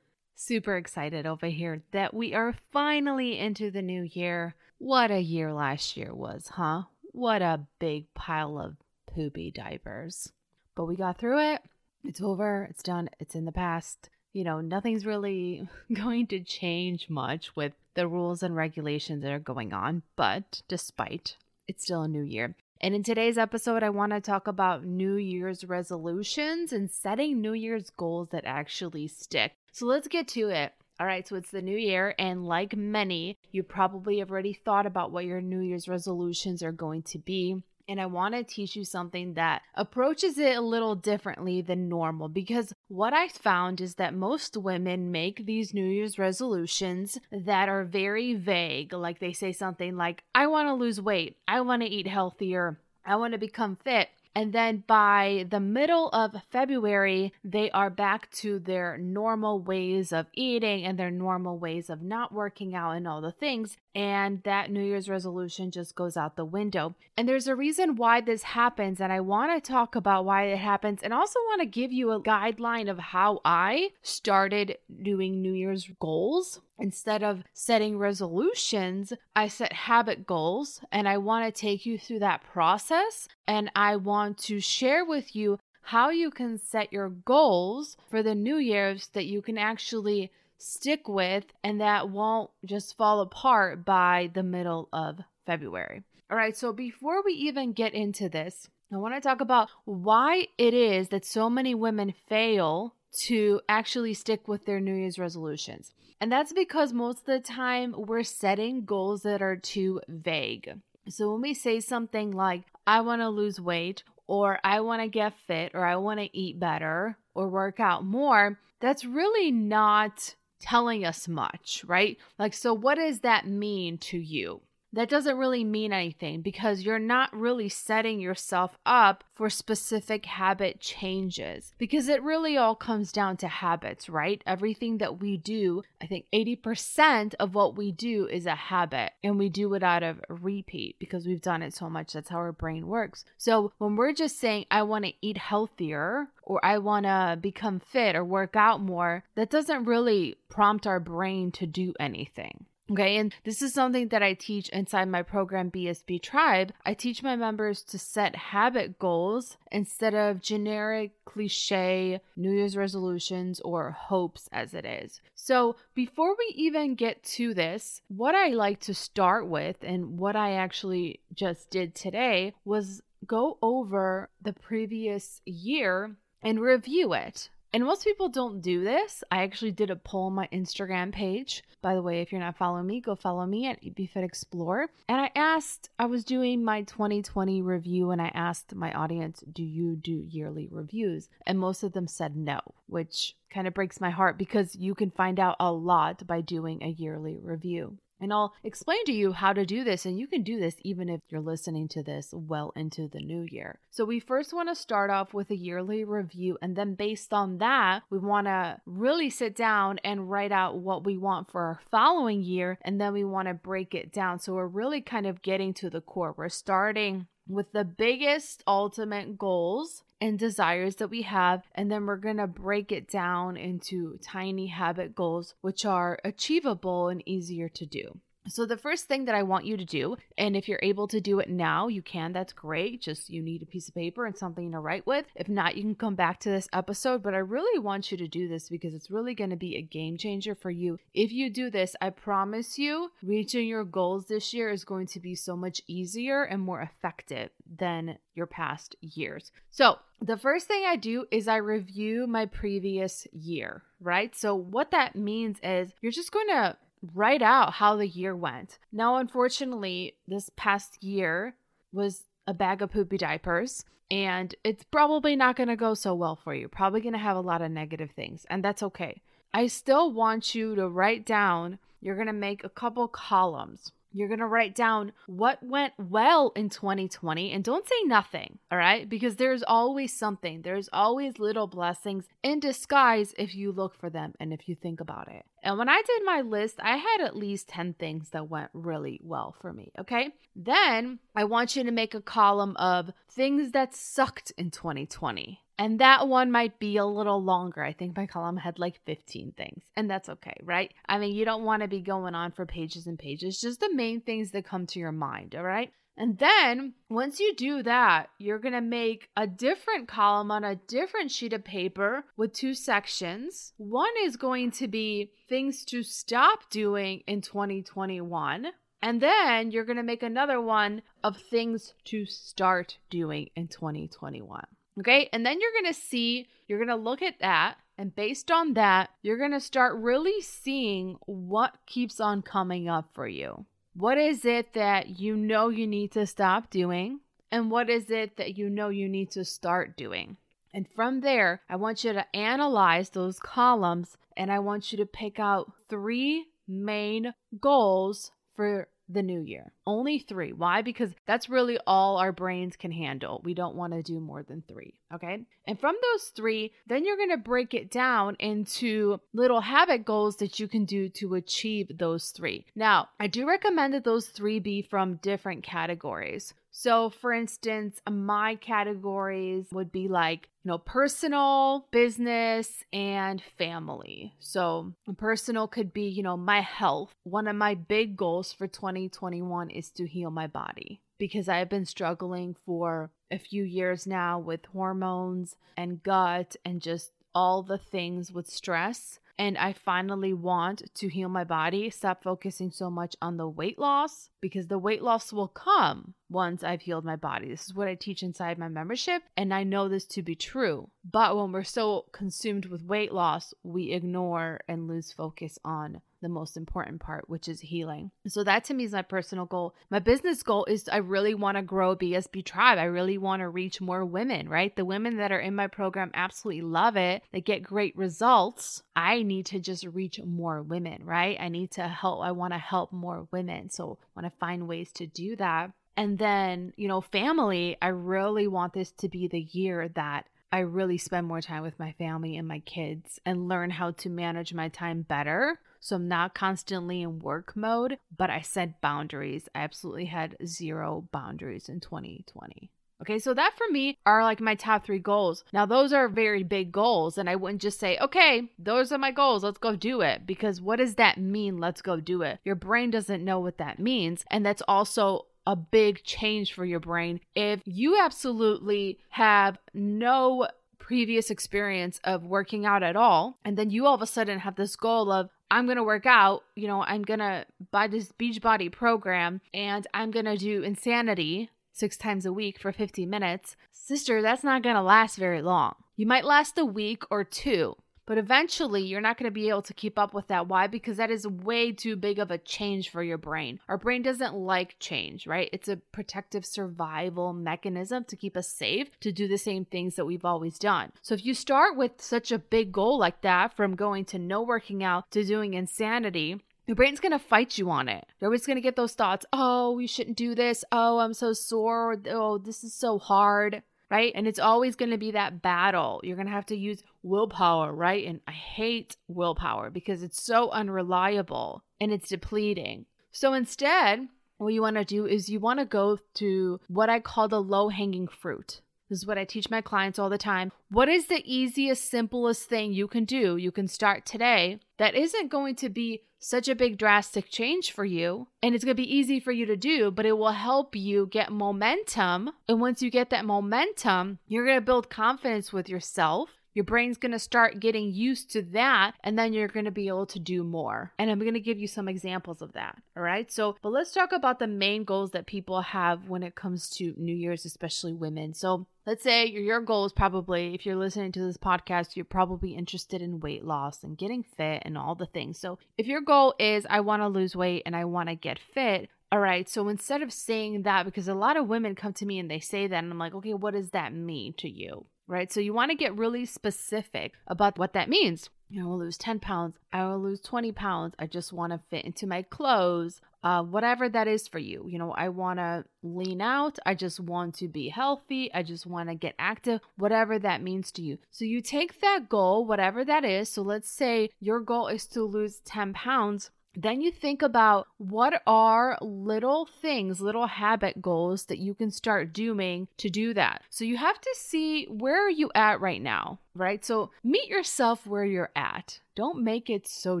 super 0.38 0.76
excited 0.76 1.26
over 1.26 1.46
here 1.46 1.82
that 1.90 2.14
we 2.14 2.32
are 2.32 2.54
finally 2.72 3.38
into 3.38 3.70
the 3.70 3.82
new 3.82 4.02
year. 4.02 4.54
What 4.78 5.10
a 5.10 5.20
year 5.20 5.52
last 5.52 5.96
year 5.96 6.14
was, 6.14 6.48
huh? 6.54 6.84
What 7.12 7.42
a 7.42 7.66
big 7.80 8.12
pile 8.14 8.58
of 8.58 8.76
poopy 9.12 9.50
diapers. 9.50 10.32
But 10.76 10.84
we 10.84 10.94
got 10.94 11.18
through 11.18 11.40
it. 11.54 11.62
It's 12.04 12.20
over. 12.20 12.68
It's 12.70 12.84
done. 12.84 13.10
It's 13.18 13.34
in 13.34 13.44
the 13.44 13.52
past. 13.52 14.10
You 14.32 14.44
know, 14.44 14.60
nothing's 14.60 15.04
really 15.04 15.68
going 15.92 16.28
to 16.28 16.40
change 16.40 17.10
much 17.10 17.56
with 17.56 17.72
the 17.94 18.06
rules 18.06 18.42
and 18.42 18.54
regulations 18.54 19.24
that 19.24 19.32
are 19.32 19.40
going 19.40 19.72
on. 19.72 20.02
But 20.14 20.62
despite, 20.68 21.36
it's 21.66 21.82
still 21.82 22.02
a 22.02 22.08
new 22.08 22.22
year. 22.22 22.54
And 22.80 22.94
in 22.94 23.02
today's 23.02 23.38
episode, 23.38 23.82
I 23.82 23.90
want 23.90 24.12
to 24.12 24.20
talk 24.20 24.46
about 24.46 24.84
New 24.84 25.16
Year's 25.16 25.64
resolutions 25.64 26.72
and 26.72 26.88
setting 26.88 27.40
New 27.40 27.54
Year's 27.54 27.90
goals 27.90 28.28
that 28.30 28.44
actually 28.44 29.08
stick. 29.08 29.52
So 29.72 29.86
let's 29.86 30.08
get 30.08 30.28
to 30.28 30.48
it. 30.48 30.72
All 31.00 31.06
right, 31.06 31.26
so 31.28 31.36
it's 31.36 31.52
the 31.52 31.62
new 31.62 31.76
year, 31.76 32.12
and 32.18 32.44
like 32.44 32.76
many, 32.76 33.38
you 33.52 33.62
probably 33.62 34.18
have 34.18 34.32
already 34.32 34.52
thought 34.52 34.84
about 34.84 35.12
what 35.12 35.24
your 35.24 35.40
New 35.40 35.60
Year's 35.60 35.86
resolutions 35.86 36.60
are 36.60 36.72
going 36.72 37.02
to 37.02 37.18
be. 37.18 37.62
And 37.88 38.00
I 38.00 38.06
want 38.06 38.34
to 38.34 38.44
teach 38.44 38.76
you 38.76 38.84
something 38.84 39.34
that 39.34 39.62
approaches 39.74 40.36
it 40.36 40.56
a 40.56 40.60
little 40.60 40.94
differently 40.94 41.62
than 41.62 41.88
normal 41.88 42.28
because 42.28 42.74
what 42.88 43.14
I 43.14 43.28
found 43.28 43.80
is 43.80 43.94
that 43.94 44.12
most 44.12 44.58
women 44.58 45.10
make 45.10 45.46
these 45.46 45.72
New 45.72 45.86
Year's 45.86 46.18
resolutions 46.18 47.18
that 47.30 47.70
are 47.70 47.84
very 47.84 48.34
vague. 48.34 48.92
Like 48.92 49.20
they 49.20 49.32
say 49.32 49.52
something 49.52 49.96
like, 49.96 50.22
I 50.34 50.48
want 50.48 50.68
to 50.68 50.74
lose 50.74 51.00
weight, 51.00 51.38
I 51.46 51.62
want 51.62 51.80
to 51.80 51.88
eat 51.88 52.06
healthier, 52.06 52.78
I 53.06 53.16
want 53.16 53.32
to 53.32 53.38
become 53.38 53.78
fit. 53.82 54.08
And 54.38 54.52
then 54.52 54.84
by 54.86 55.46
the 55.50 55.58
middle 55.58 56.10
of 56.10 56.36
February, 56.48 57.32
they 57.42 57.72
are 57.72 57.90
back 57.90 58.30
to 58.34 58.60
their 58.60 58.96
normal 58.96 59.58
ways 59.58 60.12
of 60.12 60.26
eating 60.32 60.84
and 60.84 60.96
their 60.96 61.10
normal 61.10 61.58
ways 61.58 61.90
of 61.90 62.02
not 62.02 62.32
working 62.32 62.72
out 62.72 62.92
and 62.92 63.08
all 63.08 63.20
the 63.20 63.32
things. 63.32 63.76
And 63.96 64.40
that 64.44 64.70
New 64.70 64.84
Year's 64.84 65.08
resolution 65.08 65.72
just 65.72 65.96
goes 65.96 66.16
out 66.16 66.36
the 66.36 66.44
window. 66.44 66.94
And 67.16 67.28
there's 67.28 67.48
a 67.48 67.56
reason 67.56 67.96
why 67.96 68.20
this 68.20 68.44
happens. 68.44 69.00
And 69.00 69.12
I 69.12 69.18
want 69.18 69.52
to 69.52 69.72
talk 69.72 69.96
about 69.96 70.24
why 70.24 70.44
it 70.44 70.58
happens 70.58 71.00
and 71.02 71.12
also 71.12 71.40
want 71.48 71.60
to 71.62 71.66
give 71.66 71.90
you 71.90 72.12
a 72.12 72.22
guideline 72.22 72.88
of 72.88 73.00
how 73.00 73.40
I 73.44 73.90
started 74.02 74.78
doing 75.02 75.42
New 75.42 75.52
Year's 75.52 75.90
goals 75.98 76.60
Instead 76.78 77.22
of 77.22 77.42
setting 77.52 77.98
resolutions, 77.98 79.12
I 79.34 79.48
set 79.48 79.72
habit 79.72 80.26
goals 80.26 80.80
and 80.92 81.08
I 81.08 81.18
want 81.18 81.46
to 81.46 81.60
take 81.60 81.84
you 81.84 81.98
through 81.98 82.20
that 82.20 82.42
process. 82.44 83.28
And 83.46 83.70
I 83.74 83.96
want 83.96 84.38
to 84.44 84.60
share 84.60 85.04
with 85.04 85.34
you 85.34 85.58
how 85.82 86.10
you 86.10 86.30
can 86.30 86.58
set 86.58 86.92
your 86.92 87.08
goals 87.08 87.96
for 88.10 88.22
the 88.22 88.34
new 88.34 88.56
year's 88.56 89.08
that 89.08 89.26
you 89.26 89.42
can 89.42 89.58
actually 89.58 90.30
stick 90.58 91.08
with 91.08 91.44
and 91.64 91.80
that 91.80 92.10
won't 92.10 92.50
just 92.64 92.96
fall 92.96 93.20
apart 93.20 93.84
by 93.84 94.30
the 94.34 94.42
middle 94.42 94.88
of 94.92 95.20
February. 95.46 96.02
All 96.30 96.36
right, 96.36 96.56
so 96.56 96.72
before 96.72 97.22
we 97.24 97.32
even 97.32 97.72
get 97.72 97.94
into 97.94 98.28
this, 98.28 98.68
I 98.92 98.96
want 98.96 99.14
to 99.14 99.20
talk 99.20 99.40
about 99.40 99.70
why 99.84 100.48
it 100.58 100.74
is 100.74 101.08
that 101.08 101.24
so 101.24 101.48
many 101.48 101.74
women 101.74 102.12
fail 102.28 102.94
to 103.26 103.60
actually 103.68 104.14
stick 104.14 104.48
with 104.48 104.66
their 104.66 104.80
New 104.80 104.94
Year's 104.94 105.18
resolutions. 105.18 105.92
And 106.20 106.30
that's 106.30 106.52
because 106.52 106.92
most 106.92 107.20
of 107.20 107.26
the 107.26 107.40
time 107.40 107.94
we're 107.96 108.22
setting 108.22 108.84
goals 108.84 109.22
that 109.22 109.42
are 109.42 109.56
too 109.56 110.00
vague. 110.08 110.80
So 111.08 111.32
when 111.32 111.40
we 111.40 111.54
say 111.54 111.80
something 111.80 112.32
like, 112.32 112.64
I 112.86 113.00
want 113.00 113.22
to 113.22 113.28
lose 113.28 113.60
weight, 113.60 114.02
or 114.26 114.58
I 114.62 114.80
want 114.80 115.00
to 115.02 115.08
get 115.08 115.38
fit, 115.46 115.72
or 115.74 115.84
I 115.84 115.96
want 115.96 116.20
to 116.20 116.36
eat 116.36 116.60
better, 116.60 117.16
or 117.34 117.48
work 117.48 117.80
out 117.80 118.04
more, 118.04 118.58
that's 118.80 119.04
really 119.04 119.50
not 119.50 120.34
telling 120.60 121.04
us 121.04 121.28
much, 121.28 121.84
right? 121.86 122.18
Like, 122.38 122.52
so 122.52 122.74
what 122.74 122.96
does 122.96 123.20
that 123.20 123.46
mean 123.46 123.98
to 123.98 124.18
you? 124.18 124.60
That 124.92 125.08
doesn't 125.08 125.36
really 125.36 125.64
mean 125.64 125.92
anything 125.92 126.40
because 126.40 126.82
you're 126.82 126.98
not 126.98 127.34
really 127.34 127.68
setting 127.68 128.20
yourself 128.20 128.78
up 128.86 129.24
for 129.34 129.50
specific 129.50 130.26
habit 130.26 130.80
changes 130.80 131.72
because 131.78 132.08
it 132.08 132.22
really 132.22 132.56
all 132.56 132.74
comes 132.74 133.12
down 133.12 133.36
to 133.36 133.48
habits, 133.48 134.08
right? 134.08 134.42
Everything 134.46 134.98
that 134.98 135.20
we 135.20 135.36
do, 135.36 135.82
I 136.00 136.06
think 136.06 136.26
80% 136.32 137.34
of 137.38 137.54
what 137.54 137.76
we 137.76 137.92
do 137.92 138.26
is 138.26 138.46
a 138.46 138.54
habit 138.54 139.12
and 139.22 139.38
we 139.38 139.48
do 139.48 139.74
it 139.74 139.82
out 139.82 140.02
of 140.02 140.20
repeat 140.28 140.96
because 140.98 141.26
we've 141.26 141.42
done 141.42 141.62
it 141.62 141.74
so 141.74 141.88
much. 141.88 142.12
That's 142.12 142.30
how 142.30 142.38
our 142.38 142.52
brain 142.52 142.86
works. 142.86 143.24
So 143.36 143.72
when 143.78 143.96
we're 143.96 144.12
just 144.12 144.38
saying, 144.38 144.66
I 144.70 144.82
want 144.82 145.04
to 145.04 145.12
eat 145.20 145.38
healthier 145.38 146.28
or 146.42 146.64
I 146.64 146.78
want 146.78 147.04
to 147.04 147.38
become 147.40 147.80
fit 147.80 148.16
or 148.16 148.24
work 148.24 148.56
out 148.56 148.80
more, 148.80 149.24
that 149.34 149.50
doesn't 149.50 149.84
really 149.84 150.36
prompt 150.48 150.86
our 150.86 151.00
brain 151.00 151.52
to 151.52 151.66
do 151.66 151.92
anything. 152.00 152.64
Okay, 152.90 153.18
and 153.18 153.34
this 153.44 153.60
is 153.60 153.74
something 153.74 154.08
that 154.08 154.22
I 154.22 154.32
teach 154.32 154.70
inside 154.70 155.08
my 155.08 155.22
program 155.22 155.70
BSB 155.70 156.22
Tribe. 156.22 156.72
I 156.86 156.94
teach 156.94 157.22
my 157.22 157.36
members 157.36 157.82
to 157.82 157.98
set 157.98 158.34
habit 158.34 158.98
goals 158.98 159.58
instead 159.70 160.14
of 160.14 160.40
generic 160.40 161.12
cliche 161.26 162.20
New 162.34 162.50
Year's 162.50 162.78
resolutions 162.78 163.60
or 163.60 163.90
hopes 163.90 164.48
as 164.52 164.72
it 164.72 164.86
is. 164.86 165.20
So, 165.34 165.76
before 165.94 166.34
we 166.38 166.54
even 166.56 166.94
get 166.94 167.22
to 167.24 167.52
this, 167.52 168.00
what 168.08 168.34
I 168.34 168.48
like 168.48 168.80
to 168.80 168.94
start 168.94 169.46
with 169.46 169.76
and 169.82 170.18
what 170.18 170.34
I 170.34 170.54
actually 170.54 171.20
just 171.34 171.68
did 171.68 171.94
today 171.94 172.54
was 172.64 173.02
go 173.26 173.58
over 173.60 174.30
the 174.40 174.54
previous 174.54 175.42
year 175.44 176.16
and 176.42 176.60
review 176.60 177.12
it. 177.12 177.50
And 177.72 177.84
most 177.84 178.04
people 178.04 178.28
don't 178.28 178.62
do 178.62 178.82
this. 178.82 179.22
I 179.30 179.42
actually 179.42 179.72
did 179.72 179.90
a 179.90 179.96
poll 179.96 180.26
on 180.26 180.32
my 180.32 180.48
Instagram 180.52 181.12
page. 181.12 181.62
By 181.82 181.94
the 181.94 182.02
way, 182.02 182.20
if 182.20 182.32
you're 182.32 182.40
not 182.40 182.56
following 182.56 182.86
me, 182.86 183.00
go 183.00 183.14
follow 183.14 183.44
me 183.44 183.66
at 183.66 183.82
BeFit 183.82 184.24
Explore. 184.24 184.88
And 185.08 185.20
I 185.20 185.30
asked, 185.36 185.90
I 185.98 186.06
was 186.06 186.24
doing 186.24 186.64
my 186.64 186.82
2020 186.82 187.62
review 187.62 188.10
and 188.10 188.22
I 188.22 188.32
asked 188.34 188.74
my 188.74 188.92
audience, 188.92 189.44
do 189.52 189.62
you 189.62 189.96
do 189.96 190.24
yearly 190.26 190.68
reviews? 190.70 191.28
And 191.46 191.58
most 191.58 191.82
of 191.82 191.92
them 191.92 192.06
said 192.06 192.36
no, 192.36 192.58
which 192.86 193.36
kind 193.50 193.68
of 193.68 193.74
breaks 193.74 194.00
my 194.00 194.10
heart 194.10 194.38
because 194.38 194.74
you 194.74 194.94
can 194.94 195.10
find 195.10 195.38
out 195.38 195.56
a 195.60 195.70
lot 195.70 196.26
by 196.26 196.40
doing 196.40 196.82
a 196.82 196.88
yearly 196.88 197.38
review. 197.40 197.98
And 198.20 198.32
I'll 198.32 198.54
explain 198.64 199.04
to 199.04 199.12
you 199.12 199.32
how 199.32 199.52
to 199.52 199.64
do 199.64 199.84
this, 199.84 200.04
and 200.04 200.18
you 200.18 200.26
can 200.26 200.42
do 200.42 200.58
this 200.58 200.76
even 200.82 201.08
if 201.08 201.20
you're 201.28 201.40
listening 201.40 201.88
to 201.88 202.02
this 202.02 202.30
well 202.32 202.72
into 202.74 203.08
the 203.08 203.20
new 203.20 203.46
year. 203.50 203.78
So, 203.90 204.04
we 204.04 204.20
first 204.20 204.52
want 204.52 204.68
to 204.68 204.74
start 204.74 205.10
off 205.10 205.32
with 205.32 205.50
a 205.50 205.56
yearly 205.56 206.04
review, 206.04 206.58
and 206.60 206.74
then 206.74 206.94
based 206.94 207.32
on 207.32 207.58
that, 207.58 208.02
we 208.10 208.18
want 208.18 208.46
to 208.46 208.80
really 208.86 209.30
sit 209.30 209.54
down 209.54 209.98
and 210.04 210.30
write 210.30 210.52
out 210.52 210.78
what 210.78 211.04
we 211.04 211.16
want 211.16 211.50
for 211.50 211.60
our 211.62 211.80
following 211.90 212.42
year, 212.42 212.78
and 212.82 213.00
then 213.00 213.12
we 213.12 213.24
want 213.24 213.48
to 213.48 213.54
break 213.54 213.94
it 213.94 214.12
down. 214.12 214.40
So, 214.40 214.54
we're 214.54 214.66
really 214.66 215.00
kind 215.00 215.26
of 215.26 215.42
getting 215.42 215.72
to 215.74 215.90
the 215.90 216.00
core. 216.00 216.34
We're 216.36 216.48
starting 216.48 217.26
with 217.48 217.72
the 217.72 217.84
biggest 217.84 218.62
ultimate 218.66 219.38
goals 219.38 220.02
and 220.20 220.38
desires 220.38 220.96
that 220.96 221.10
we 221.10 221.22
have. 221.22 221.62
And 221.74 221.90
then 221.90 222.06
we're 222.06 222.16
going 222.16 222.38
to 222.38 222.46
break 222.46 222.92
it 222.92 223.08
down 223.08 223.56
into 223.56 224.18
tiny 224.22 224.66
habit 224.66 225.14
goals, 225.14 225.54
which 225.60 225.84
are 225.84 226.18
achievable 226.24 227.08
and 227.08 227.22
easier 227.26 227.68
to 227.70 227.86
do. 227.86 228.20
So, 228.48 228.64
the 228.64 228.76
first 228.76 229.04
thing 229.06 229.26
that 229.26 229.34
I 229.34 229.42
want 229.42 229.66
you 229.66 229.76
to 229.76 229.84
do, 229.84 230.16
and 230.36 230.56
if 230.56 230.68
you're 230.68 230.80
able 230.82 231.06
to 231.08 231.20
do 231.20 231.38
it 231.38 231.50
now, 231.50 231.88
you 231.88 232.02
can, 232.02 232.32
that's 232.32 232.52
great. 232.52 233.02
Just 233.02 233.30
you 233.30 233.42
need 233.42 233.62
a 233.62 233.66
piece 233.66 233.88
of 233.88 233.94
paper 233.94 234.26
and 234.26 234.36
something 234.36 234.72
to 234.72 234.80
write 234.80 235.06
with. 235.06 235.26
If 235.34 235.48
not, 235.48 235.76
you 235.76 235.82
can 235.82 235.94
come 235.94 236.14
back 236.14 236.40
to 236.40 236.50
this 236.50 236.68
episode, 236.72 237.22
but 237.22 237.34
I 237.34 237.38
really 237.38 237.78
want 237.78 238.10
you 238.10 238.18
to 238.18 238.28
do 238.28 238.48
this 238.48 238.68
because 238.68 238.94
it's 238.94 239.10
really 239.10 239.34
going 239.34 239.50
to 239.50 239.56
be 239.56 239.76
a 239.76 239.82
game 239.82 240.16
changer 240.16 240.54
for 240.54 240.70
you. 240.70 240.98
If 241.14 241.32
you 241.32 241.50
do 241.50 241.70
this, 241.70 241.94
I 242.00 242.10
promise 242.10 242.78
you, 242.78 243.10
reaching 243.22 243.68
your 243.68 243.84
goals 243.84 244.26
this 244.26 244.54
year 244.54 244.70
is 244.70 244.84
going 244.84 245.06
to 245.08 245.20
be 245.20 245.34
so 245.34 245.56
much 245.56 245.82
easier 245.86 246.44
and 246.44 246.62
more 246.62 246.80
effective 246.80 247.50
than 247.78 248.18
your 248.34 248.46
past 248.46 248.96
years. 249.00 249.52
So, 249.70 249.98
the 250.20 250.36
first 250.36 250.66
thing 250.66 250.84
I 250.86 250.96
do 250.96 251.26
is 251.30 251.46
I 251.46 251.56
review 251.56 252.26
my 252.26 252.46
previous 252.46 253.26
year, 253.32 253.82
right? 254.00 254.34
So, 254.34 254.54
what 254.54 254.90
that 254.90 255.14
means 255.14 255.58
is 255.62 255.92
you're 256.00 256.12
just 256.12 256.32
going 256.32 256.48
to 256.48 256.76
write 257.14 257.42
out 257.42 257.74
how 257.74 257.96
the 257.96 258.06
year 258.06 258.34
went. 258.34 258.78
Now, 258.92 259.16
unfortunately, 259.16 260.16
this 260.26 260.50
past 260.56 261.02
year 261.02 261.54
was 261.92 262.24
a 262.46 262.54
bag 262.54 262.82
of 262.82 262.90
poopy 262.90 263.18
diapers, 263.18 263.84
and 264.10 264.54
it's 264.64 264.84
probably 264.84 265.36
not 265.36 265.56
going 265.56 265.68
to 265.68 265.76
go 265.76 265.94
so 265.94 266.14
well 266.14 266.36
for 266.36 266.54
you. 266.54 266.68
Probably 266.68 267.00
going 267.00 267.12
to 267.12 267.18
have 267.18 267.36
a 267.36 267.40
lot 267.40 267.62
of 267.62 267.70
negative 267.70 268.10
things, 268.10 268.46
and 268.48 268.64
that's 268.64 268.82
okay. 268.82 269.22
I 269.52 269.66
still 269.66 270.12
want 270.12 270.54
you 270.54 270.74
to 270.74 270.88
write 270.88 271.24
down, 271.24 271.78
you're 272.00 272.14
going 272.14 272.26
to 272.26 272.32
make 272.32 272.64
a 272.64 272.68
couple 272.68 273.08
columns. 273.08 273.92
You're 274.12 274.28
going 274.28 274.40
to 274.40 274.46
write 274.46 274.74
down 274.74 275.12
what 275.26 275.62
went 275.62 275.92
well 275.98 276.52
in 276.56 276.70
2020 276.70 277.52
and 277.52 277.62
don't 277.62 277.86
say 277.86 278.02
nothing, 278.04 278.58
all 278.70 278.78
right? 278.78 279.08
Because 279.08 279.36
there's 279.36 279.62
always 279.62 280.16
something. 280.16 280.62
There's 280.62 280.88
always 280.92 281.38
little 281.38 281.66
blessings 281.66 282.24
in 282.42 282.60
disguise 282.60 283.34
if 283.38 283.54
you 283.54 283.72
look 283.72 283.94
for 283.94 284.10
them 284.10 284.34
and 284.40 284.52
if 284.52 284.68
you 284.68 284.74
think 284.74 285.00
about 285.00 285.28
it. 285.28 285.44
And 285.62 285.78
when 285.78 285.88
I 285.88 286.02
did 286.06 286.22
my 286.24 286.40
list, 286.40 286.76
I 286.80 286.96
had 286.96 287.20
at 287.20 287.36
least 287.36 287.68
10 287.68 287.94
things 287.94 288.30
that 288.30 288.48
went 288.48 288.70
really 288.72 289.20
well 289.22 289.54
for 289.60 289.72
me, 289.72 289.92
okay? 289.98 290.30
Then 290.56 291.18
I 291.36 291.44
want 291.44 291.76
you 291.76 291.84
to 291.84 291.90
make 291.90 292.14
a 292.14 292.22
column 292.22 292.76
of 292.76 293.12
things 293.30 293.72
that 293.72 293.94
sucked 293.94 294.52
in 294.56 294.70
2020. 294.70 295.60
And 295.78 296.00
that 296.00 296.26
one 296.26 296.50
might 296.50 296.80
be 296.80 296.96
a 296.96 297.06
little 297.06 297.42
longer. 297.42 297.84
I 297.84 297.92
think 297.92 298.16
my 298.16 298.26
column 298.26 298.56
had 298.56 298.80
like 298.80 299.00
15 299.06 299.52
things, 299.56 299.84
and 299.94 300.10
that's 300.10 300.28
okay, 300.28 300.56
right? 300.64 300.92
I 301.08 301.18
mean, 301.18 301.36
you 301.36 301.44
don't 301.44 301.64
want 301.64 301.82
to 301.82 301.88
be 301.88 302.00
going 302.00 302.34
on 302.34 302.50
for 302.50 302.66
pages 302.66 303.06
and 303.06 303.16
pages, 303.16 303.60
just 303.60 303.78
the 303.78 303.94
main 303.94 304.20
things 304.20 304.50
that 304.50 304.66
come 304.66 304.86
to 304.86 304.98
your 304.98 305.12
mind, 305.12 305.54
all 305.54 305.62
right? 305.62 305.92
And 306.16 306.36
then 306.38 306.94
once 307.08 307.38
you 307.38 307.54
do 307.54 307.84
that, 307.84 308.30
you're 308.38 308.58
going 308.58 308.74
to 308.74 308.80
make 308.80 309.28
a 309.36 309.46
different 309.46 310.08
column 310.08 310.50
on 310.50 310.64
a 310.64 310.74
different 310.74 311.30
sheet 311.30 311.52
of 311.52 311.62
paper 311.62 312.24
with 312.36 312.52
two 312.52 312.74
sections. 312.74 313.72
One 313.76 314.10
is 314.24 314.36
going 314.36 314.72
to 314.72 314.88
be 314.88 315.30
things 315.48 315.84
to 315.86 316.02
stop 316.02 316.68
doing 316.70 317.22
in 317.28 317.40
2021. 317.40 318.66
And 319.00 319.22
then 319.22 319.70
you're 319.70 319.84
going 319.84 319.96
to 319.96 320.02
make 320.02 320.24
another 320.24 320.60
one 320.60 321.02
of 321.22 321.36
things 321.36 321.94
to 322.06 322.26
start 322.26 322.98
doing 323.10 323.50
in 323.54 323.68
2021. 323.68 324.64
Okay. 324.98 325.28
And 325.32 325.44
then 325.44 325.58
you're 325.60 325.82
going 325.82 325.92
to 325.92 326.00
see, 326.00 326.46
you're 326.66 326.84
going 326.84 326.96
to 326.96 327.02
look 327.02 327.22
at 327.22 327.40
that. 327.40 327.76
And 327.96 328.14
based 328.14 328.50
on 328.50 328.74
that, 328.74 329.10
you're 329.22 329.38
going 329.38 329.52
to 329.52 329.60
start 329.60 329.96
really 329.96 330.40
seeing 330.40 331.16
what 331.26 331.76
keeps 331.86 332.20
on 332.20 332.42
coming 332.42 332.88
up 332.88 333.10
for 333.12 333.26
you. 333.26 333.66
What 333.94 334.18
is 334.18 334.44
it 334.44 334.74
that 334.74 335.18
you 335.18 335.36
know 335.36 335.68
you 335.68 335.86
need 335.86 336.12
to 336.12 336.26
stop 336.26 336.70
doing? 336.70 337.20
And 337.50 337.70
what 337.70 337.90
is 337.90 338.10
it 338.10 338.36
that 338.36 338.56
you 338.56 338.70
know 338.70 338.88
you 338.88 339.08
need 339.08 339.30
to 339.32 339.44
start 339.44 339.96
doing? 339.96 340.36
And 340.72 340.86
from 340.94 341.20
there, 341.20 341.62
I 341.68 341.76
want 341.76 342.04
you 342.04 342.12
to 342.12 342.36
analyze 342.36 343.10
those 343.10 343.40
columns 343.40 344.16
and 344.36 344.52
I 344.52 344.60
want 344.60 344.92
you 344.92 344.98
to 344.98 345.06
pick 345.06 345.40
out 345.40 345.72
three 345.88 346.46
main 346.68 347.32
goals 347.60 348.30
for 348.54 348.88
the 349.08 349.22
new 349.22 349.40
year. 349.40 349.72
Only 349.86 350.18
three. 350.18 350.52
Why? 350.52 350.82
Because 350.82 351.10
that's 351.26 351.48
really 351.48 351.78
all 351.86 352.18
our 352.18 352.32
brains 352.32 352.76
can 352.76 352.92
handle. 352.92 353.40
We 353.44 353.54
don't 353.54 353.74
want 353.74 353.92
to 353.94 354.02
do 354.02 354.20
more 354.20 354.42
than 354.42 354.62
three. 354.68 354.94
Okay. 355.12 355.40
And 355.66 355.80
from 355.80 355.96
those 356.00 356.24
three, 356.34 356.72
then 356.86 357.04
you're 357.04 357.16
going 357.16 357.30
to 357.30 357.36
break 357.36 357.74
it 357.74 357.90
down 357.90 358.36
into 358.38 359.20
little 359.32 359.60
habit 359.60 360.04
goals 360.04 360.36
that 360.36 360.60
you 360.60 360.68
can 360.68 360.84
do 360.84 361.08
to 361.10 361.34
achieve 361.34 361.98
those 361.98 362.30
three. 362.30 362.66
Now, 362.74 363.08
I 363.18 363.26
do 363.26 363.46
recommend 363.46 363.94
that 363.94 364.04
those 364.04 364.26
three 364.26 364.58
be 364.58 364.82
from 364.82 365.16
different 365.16 365.62
categories. 365.62 366.54
So, 366.80 367.10
for 367.10 367.32
instance, 367.32 368.00
my 368.08 368.54
categories 368.54 369.66
would 369.72 369.90
be 369.90 370.06
like, 370.06 370.48
you 370.62 370.68
know, 370.68 370.78
personal, 370.78 371.88
business, 371.90 372.84
and 372.92 373.42
family. 373.58 374.34
So, 374.38 374.92
personal 375.16 375.66
could 375.66 375.92
be, 375.92 376.04
you 376.04 376.22
know, 376.22 376.36
my 376.36 376.60
health. 376.60 377.10
One 377.24 377.48
of 377.48 377.56
my 377.56 377.74
big 377.74 378.16
goals 378.16 378.52
for 378.52 378.68
2021 378.68 379.70
is 379.70 379.90
to 379.90 380.06
heal 380.06 380.30
my 380.30 380.46
body 380.46 381.00
because 381.18 381.48
I 381.48 381.58
have 381.58 381.68
been 381.68 381.84
struggling 381.84 382.54
for 382.64 383.10
a 383.28 383.40
few 383.40 383.64
years 383.64 384.06
now 384.06 384.38
with 384.38 384.66
hormones 384.66 385.56
and 385.76 386.00
gut 386.00 386.54
and 386.64 386.80
just 386.80 387.10
all 387.34 387.64
the 387.64 387.78
things 387.78 388.30
with 388.30 388.46
stress 388.46 389.18
and 389.38 389.56
I 389.56 389.72
finally 389.72 390.32
want 390.32 390.82
to 390.94 391.08
heal 391.08 391.28
my 391.28 391.44
body, 391.44 391.90
stop 391.90 392.24
focusing 392.24 392.72
so 392.72 392.90
much 392.90 393.14
on 393.22 393.36
the 393.36 393.48
weight 393.48 393.78
loss 393.78 394.30
because 394.40 394.66
the 394.66 394.78
weight 394.78 395.02
loss 395.02 395.32
will 395.32 395.46
come 395.46 396.14
once 396.28 396.62
I've 396.62 396.82
healed 396.82 397.04
my 397.04 397.16
body. 397.16 397.48
This 397.48 397.66
is 397.66 397.74
what 397.74 397.88
I 397.88 397.94
teach 397.94 398.22
inside 398.22 398.58
my 398.58 398.68
membership, 398.68 399.22
and 399.36 399.52
I 399.52 399.64
know 399.64 399.88
this 399.88 400.04
to 400.06 400.22
be 400.22 400.34
true. 400.34 400.90
But 401.10 401.36
when 401.36 401.52
we're 401.52 401.64
so 401.64 402.06
consumed 402.12 402.66
with 402.66 402.84
weight 402.84 403.12
loss, 403.12 403.54
we 403.62 403.92
ignore 403.92 404.60
and 404.68 404.88
lose 404.88 405.12
focus 405.12 405.58
on 405.64 406.00
the 406.20 406.28
most 406.28 406.56
important 406.56 407.00
part, 407.00 407.28
which 407.28 407.48
is 407.48 407.60
healing. 407.60 408.10
So 408.26 408.44
that 408.44 408.64
to 408.64 408.74
me 408.74 408.84
is 408.84 408.92
my 408.92 409.02
personal 409.02 409.46
goal. 409.46 409.74
My 409.90 409.98
business 409.98 410.42
goal 410.42 410.64
is 410.64 410.88
I 410.88 410.98
really 410.98 411.34
want 411.34 411.56
to 411.56 411.62
grow 411.62 411.96
BSB 411.96 412.44
Tribe. 412.44 412.78
I 412.78 412.84
really 412.84 413.18
want 413.18 413.40
to 413.40 413.48
reach 413.48 413.80
more 413.80 414.04
women, 414.04 414.48
right? 414.48 414.74
The 414.74 414.84
women 414.84 415.16
that 415.18 415.32
are 415.32 415.38
in 415.38 415.54
my 415.54 415.68
program 415.68 416.10
absolutely 416.14 416.62
love 416.62 416.96
it. 416.96 417.22
They 417.32 417.40
get 417.40 417.62
great 417.62 417.96
results. 417.96 418.82
I 418.96 419.22
need 419.22 419.46
to 419.46 419.60
just 419.60 419.86
reach 419.86 420.20
more 420.20 420.62
women, 420.62 421.04
right? 421.04 421.36
I 421.40 421.48
need 421.48 421.70
to 421.72 421.86
help. 421.86 422.22
I 422.22 422.32
want 422.32 422.52
to 422.52 422.58
help 422.58 422.92
more 422.92 423.28
women. 423.30 423.70
So 423.70 423.98
I 424.16 424.20
want 424.20 424.32
to 424.32 424.38
find 424.38 424.68
ways 424.68 424.90
to 424.94 425.06
do 425.06 425.36
that. 425.36 425.70
And 425.98 426.16
then, 426.16 426.72
you 426.76 426.86
know, 426.86 427.00
family, 427.00 427.76
I 427.82 427.88
really 427.88 428.46
want 428.46 428.72
this 428.72 428.92
to 428.92 429.08
be 429.08 429.26
the 429.26 429.40
year 429.40 429.88
that 429.96 430.26
I 430.52 430.60
really 430.60 430.96
spend 430.96 431.26
more 431.26 431.40
time 431.40 431.64
with 431.64 431.76
my 431.80 431.90
family 431.98 432.36
and 432.36 432.46
my 432.46 432.60
kids 432.60 433.18
and 433.26 433.48
learn 433.48 433.70
how 433.70 433.90
to 433.90 434.08
manage 434.08 434.54
my 434.54 434.68
time 434.68 435.02
better. 435.02 435.58
So 435.80 435.96
I'm 435.96 436.06
not 436.06 436.36
constantly 436.36 437.02
in 437.02 437.18
work 437.18 437.56
mode, 437.56 437.98
but 438.16 438.30
I 438.30 438.42
set 438.42 438.80
boundaries. 438.80 439.48
I 439.56 439.58
absolutely 439.58 440.04
had 440.04 440.36
zero 440.46 441.08
boundaries 441.10 441.68
in 441.68 441.80
2020. 441.80 442.70
Okay, 443.00 443.18
so 443.20 443.32
that 443.34 443.54
for 443.56 443.70
me 443.70 443.96
are 444.04 444.24
like 444.24 444.40
my 444.40 444.56
top 444.56 444.84
three 444.84 444.98
goals. 444.98 445.44
Now, 445.52 445.66
those 445.66 445.92
are 445.92 446.08
very 446.08 446.42
big 446.42 446.72
goals, 446.72 447.16
and 447.16 447.30
I 447.30 447.36
wouldn't 447.36 447.62
just 447.62 447.78
say, 447.78 447.96
okay, 447.98 448.50
those 448.58 448.90
are 448.90 448.98
my 448.98 449.12
goals, 449.12 449.44
let's 449.44 449.58
go 449.58 449.76
do 449.76 450.00
it. 450.00 450.26
Because 450.26 450.60
what 450.60 450.76
does 450.76 450.96
that 450.96 451.16
mean, 451.16 451.58
let's 451.58 451.80
go 451.80 452.00
do 452.00 452.22
it? 452.22 452.40
Your 452.44 452.56
brain 452.56 452.90
doesn't 452.90 453.24
know 453.24 453.38
what 453.38 453.58
that 453.58 453.78
means. 453.78 454.24
And 454.32 454.44
that's 454.44 454.62
also 454.66 455.26
a 455.48 455.56
big 455.56 456.04
change 456.04 456.52
for 456.52 456.66
your 456.66 456.78
brain 456.78 457.20
if 457.34 457.62
you 457.64 457.98
absolutely 457.98 458.98
have 459.08 459.58
no 459.72 460.46
previous 460.78 461.30
experience 461.30 461.98
of 462.04 462.22
working 462.22 462.66
out 462.66 462.82
at 462.82 462.96
all. 462.96 463.38
And 463.46 463.56
then 463.56 463.70
you 463.70 463.86
all 463.86 463.94
of 463.94 464.02
a 464.02 464.06
sudden 464.06 464.40
have 464.40 464.56
this 464.56 464.76
goal 464.76 465.10
of, 465.10 465.30
I'm 465.50 465.64
going 465.64 465.78
to 465.78 465.82
work 465.82 466.04
out, 466.04 466.44
you 466.54 466.68
know, 466.68 466.82
I'm 466.82 467.02
going 467.02 467.20
to 467.20 467.46
buy 467.70 467.86
this 467.86 468.12
Beachbody 468.12 468.70
program 468.70 469.40
and 469.54 469.86
I'm 469.94 470.10
going 470.10 470.26
to 470.26 470.36
do 470.36 470.62
insanity 470.62 471.48
six 471.72 471.96
times 471.96 472.26
a 472.26 472.32
week 472.32 472.58
for 472.58 472.70
50 472.70 473.06
minutes. 473.06 473.56
Sister, 473.72 474.20
that's 474.20 474.44
not 474.44 474.62
going 474.62 474.76
to 474.76 474.82
last 474.82 475.16
very 475.16 475.40
long. 475.40 475.76
You 475.96 476.06
might 476.06 476.26
last 476.26 476.58
a 476.58 476.64
week 476.64 477.04
or 477.10 477.24
two, 477.24 477.74
but 478.08 478.16
eventually, 478.16 478.84
you're 478.84 479.02
not 479.02 479.18
going 479.18 479.30
to 479.30 479.30
be 479.30 479.50
able 479.50 479.60
to 479.60 479.74
keep 479.74 479.98
up 479.98 480.14
with 480.14 480.28
that. 480.28 480.48
Why? 480.48 480.66
Because 480.66 480.96
that 480.96 481.10
is 481.10 481.26
way 481.26 481.72
too 481.72 481.94
big 481.94 482.18
of 482.18 482.30
a 482.30 482.38
change 482.38 482.88
for 482.88 483.02
your 483.02 483.18
brain. 483.18 483.60
Our 483.68 483.76
brain 483.76 484.00
doesn't 484.00 484.34
like 484.34 484.76
change, 484.80 485.26
right? 485.26 485.50
It's 485.52 485.68
a 485.68 485.76
protective 485.76 486.46
survival 486.46 487.34
mechanism 487.34 488.04
to 488.04 488.16
keep 488.16 488.34
us 488.34 488.48
safe 488.48 488.98
to 489.00 489.12
do 489.12 489.28
the 489.28 489.36
same 489.36 489.66
things 489.66 489.96
that 489.96 490.06
we've 490.06 490.24
always 490.24 490.58
done. 490.58 490.92
So 491.02 491.14
if 491.14 491.26
you 491.26 491.34
start 491.34 491.76
with 491.76 492.00
such 492.00 492.32
a 492.32 492.38
big 492.38 492.72
goal 492.72 492.98
like 492.98 493.20
that, 493.20 493.54
from 493.54 493.76
going 493.76 494.06
to 494.06 494.18
no 494.18 494.40
working 494.40 494.82
out 494.82 495.10
to 495.10 495.22
doing 495.22 495.52
insanity, 495.52 496.40
your 496.66 496.76
brain's 496.76 497.00
gonna 497.00 497.18
fight 497.18 497.58
you 497.58 497.68
on 497.70 497.90
it. 497.90 498.06
You're 498.20 498.28
always 498.28 498.46
gonna 498.46 498.62
get 498.62 498.76
those 498.76 498.94
thoughts, 498.94 499.26
oh, 499.34 499.72
we 499.72 499.86
shouldn't 499.86 500.16
do 500.16 500.34
this. 500.34 500.64
Oh, 500.72 501.00
I'm 501.00 501.12
so 501.12 501.34
sore. 501.34 502.00
Oh, 502.08 502.38
this 502.38 502.64
is 502.64 502.72
so 502.72 502.98
hard 502.98 503.62
right? 503.90 504.12
And 504.14 504.26
it's 504.26 504.38
always 504.38 504.76
going 504.76 504.90
to 504.90 504.98
be 504.98 505.12
that 505.12 505.42
battle. 505.42 506.00
You're 506.02 506.16
going 506.16 506.26
to 506.26 506.32
have 506.32 506.46
to 506.46 506.56
use 506.56 506.82
willpower, 507.08 507.72
right? 507.72 508.06
And 508.06 508.20
I 508.28 508.32
hate 508.32 508.96
willpower 509.08 509.70
because 509.70 510.02
it's 510.02 510.22
so 510.22 510.50
unreliable 510.50 511.64
and 511.80 511.92
it's 511.92 512.08
depleting. 512.08 512.86
So 513.10 513.32
instead, 513.32 514.08
what 514.36 514.52
you 514.52 514.62
want 514.62 514.76
to 514.76 514.84
do 514.84 515.06
is 515.06 515.28
you 515.28 515.40
want 515.40 515.58
to 515.58 515.64
go 515.64 515.98
to 516.14 516.60
what 516.68 516.88
I 516.88 517.00
call 517.00 517.28
the 517.28 517.42
low 517.42 517.68
hanging 517.68 518.06
fruit. 518.06 518.60
This 518.88 519.00
is 519.00 519.06
what 519.06 519.18
I 519.18 519.24
teach 519.24 519.50
my 519.50 519.60
clients 519.60 519.98
all 519.98 520.08
the 520.08 520.16
time. 520.16 520.50
What 520.70 520.88
is 520.88 521.08
the 521.08 521.22
easiest, 521.24 521.90
simplest 521.90 522.48
thing 522.48 522.72
you 522.72 522.88
can 522.88 523.04
do? 523.04 523.36
You 523.36 523.52
can 523.52 523.68
start 523.68 524.06
today 524.06 524.60
that 524.78 524.94
isn't 524.94 525.30
going 525.30 525.56
to 525.56 525.68
be 525.68 526.02
such 526.20 526.48
a 526.48 526.54
big 526.54 526.78
drastic 526.78 527.30
change 527.30 527.70
for 527.70 527.84
you 527.84 528.26
and 528.42 528.54
it's 528.54 528.64
going 528.64 528.76
to 528.76 528.82
be 528.82 528.96
easy 528.96 529.20
for 529.20 529.30
you 529.30 529.46
to 529.46 529.56
do 529.56 529.90
but 529.90 530.04
it 530.04 530.18
will 530.18 530.32
help 530.32 530.74
you 530.74 531.06
get 531.06 531.30
momentum 531.30 532.30
and 532.48 532.60
once 532.60 532.82
you 532.82 532.90
get 532.90 533.10
that 533.10 533.24
momentum 533.24 534.18
you're 534.26 534.44
going 534.44 534.56
to 534.56 534.60
build 534.60 534.90
confidence 534.90 535.52
with 535.52 535.68
yourself 535.68 536.30
your 536.58 536.64
brain's 536.64 536.98
going 536.98 537.12
to 537.12 537.20
start 537.20 537.60
getting 537.60 537.92
used 537.92 538.32
to 538.32 538.42
that, 538.42 538.94
and 539.04 539.16
then 539.16 539.32
you're 539.32 539.46
going 539.46 539.66
to 539.66 539.70
be 539.70 539.86
able 539.86 540.06
to 540.06 540.18
do 540.18 540.42
more. 540.42 540.92
And 540.98 541.08
I'm 541.08 541.20
going 541.20 541.34
to 541.34 541.40
give 541.40 541.60
you 541.60 541.68
some 541.68 541.86
examples 541.86 542.42
of 542.42 542.54
that. 542.54 542.76
All 542.96 543.02
right. 543.04 543.30
So, 543.30 543.56
but 543.62 543.70
let's 543.70 543.92
talk 543.92 544.10
about 544.10 544.40
the 544.40 544.48
main 544.48 544.82
goals 544.82 545.12
that 545.12 545.28
people 545.28 545.60
have 545.60 546.08
when 546.08 546.24
it 546.24 546.34
comes 546.34 546.68
to 546.70 546.94
New 546.96 547.14
Year's, 547.14 547.44
especially 547.44 547.92
women. 547.92 548.34
So, 548.34 548.66
let's 548.86 549.04
say 549.04 549.26
your, 549.26 549.42
your 549.44 549.60
goal 549.60 549.84
is 549.84 549.92
probably, 549.92 550.52
if 550.52 550.66
you're 550.66 550.74
listening 550.74 551.12
to 551.12 551.20
this 551.20 551.36
podcast, 551.36 551.94
you're 551.94 552.04
probably 552.04 552.56
interested 552.56 553.02
in 553.02 553.20
weight 553.20 553.44
loss 553.44 553.84
and 553.84 553.96
getting 553.96 554.24
fit 554.24 554.64
and 554.64 554.76
all 554.76 554.96
the 554.96 555.06
things. 555.06 555.38
So, 555.38 555.60
if 555.76 555.86
your 555.86 556.00
goal 556.00 556.34
is, 556.40 556.66
I 556.68 556.80
want 556.80 557.02
to 557.02 557.08
lose 557.08 557.36
weight 557.36 557.62
and 557.66 557.76
I 557.76 557.84
want 557.84 558.08
to 558.08 558.16
get 558.16 558.40
fit, 558.52 558.88
all 559.10 559.20
right, 559.20 559.48
so 559.48 559.68
instead 559.68 560.02
of 560.02 560.12
saying 560.12 560.62
that, 560.62 560.84
because 560.84 561.08
a 561.08 561.14
lot 561.14 561.36
of 561.36 561.48
women 561.48 561.74
come 561.74 561.92
to 561.94 562.06
me 562.06 562.18
and 562.18 562.30
they 562.30 562.40
say 562.40 562.66
that, 562.66 562.84
and 562.84 562.92
I'm 562.92 562.98
like, 562.98 563.14
okay, 563.14 563.34
what 563.34 563.54
does 563.54 563.70
that 563.70 563.94
mean 563.94 564.34
to 564.38 564.48
you? 564.48 564.86
right? 565.08 565.32
So 565.32 565.40
you 565.40 565.52
want 565.52 565.70
to 565.70 565.76
get 565.76 565.96
really 565.96 566.26
specific 566.26 567.14
about 567.26 567.58
what 567.58 567.72
that 567.72 567.88
means. 567.88 568.30
you 568.50 568.60
know, 568.60 568.68
I 568.68 568.70
will 568.70 568.78
lose 568.78 568.98
10 568.98 569.18
pounds. 569.18 569.56
I 569.72 569.84
will 569.84 570.00
lose 570.00 570.20
20 570.20 570.52
pounds. 570.52 570.94
I 570.98 571.06
just 571.06 571.32
want 571.32 571.52
to 571.52 571.60
fit 571.70 571.84
into 571.84 572.06
my 572.06 572.22
clothes. 572.22 573.00
Uh, 573.24 573.42
whatever 573.42 573.88
that 573.88 574.06
is 574.06 574.28
for 574.28 574.38
you. 574.38 574.64
You 574.68 574.78
know, 574.78 574.92
I 574.92 575.08
want 575.08 575.40
to 575.40 575.64
lean 575.82 576.20
out. 576.20 576.56
I 576.64 576.74
just 576.74 577.00
want 577.00 577.34
to 577.36 577.48
be 577.48 577.68
healthy. 577.68 578.32
I 578.32 578.44
just 578.44 578.64
want 578.64 578.90
to 578.90 578.94
get 578.94 579.16
active, 579.18 579.60
whatever 579.76 580.20
that 580.20 580.40
means 580.40 580.70
to 580.72 580.82
you. 580.82 580.98
So 581.10 581.24
you 581.24 581.40
take 581.40 581.80
that 581.80 582.08
goal, 582.08 582.46
whatever 582.46 582.84
that 582.84 583.04
is. 583.04 583.28
So 583.28 583.42
let's 583.42 583.68
say 583.68 584.10
your 584.20 584.38
goal 584.38 584.68
is 584.68 584.86
to 584.88 585.02
lose 585.02 585.40
10 585.40 585.72
pounds. 585.72 586.30
Then 586.54 586.80
you 586.80 586.90
think 586.90 587.22
about 587.22 587.68
what 587.78 588.22
are 588.26 588.78
little 588.80 589.46
things, 589.46 590.00
little 590.00 590.26
habit 590.26 590.82
goals 590.82 591.26
that 591.26 591.38
you 591.38 591.54
can 591.54 591.70
start 591.70 592.12
doing 592.12 592.68
to 592.78 592.90
do 592.90 593.14
that. 593.14 593.42
So 593.50 593.64
you 593.64 593.76
have 593.76 594.00
to 594.00 594.14
see 594.16 594.64
where 594.66 595.06
are 595.06 595.10
you 595.10 595.30
at 595.34 595.60
right 595.60 595.80
now, 595.80 596.18
right? 596.34 596.64
So 596.64 596.90
meet 597.04 597.28
yourself 597.28 597.86
where 597.86 598.04
you're 598.04 598.32
at. 598.34 598.80
Don't 598.94 599.22
make 599.22 599.48
it 599.48 599.68
so 599.68 600.00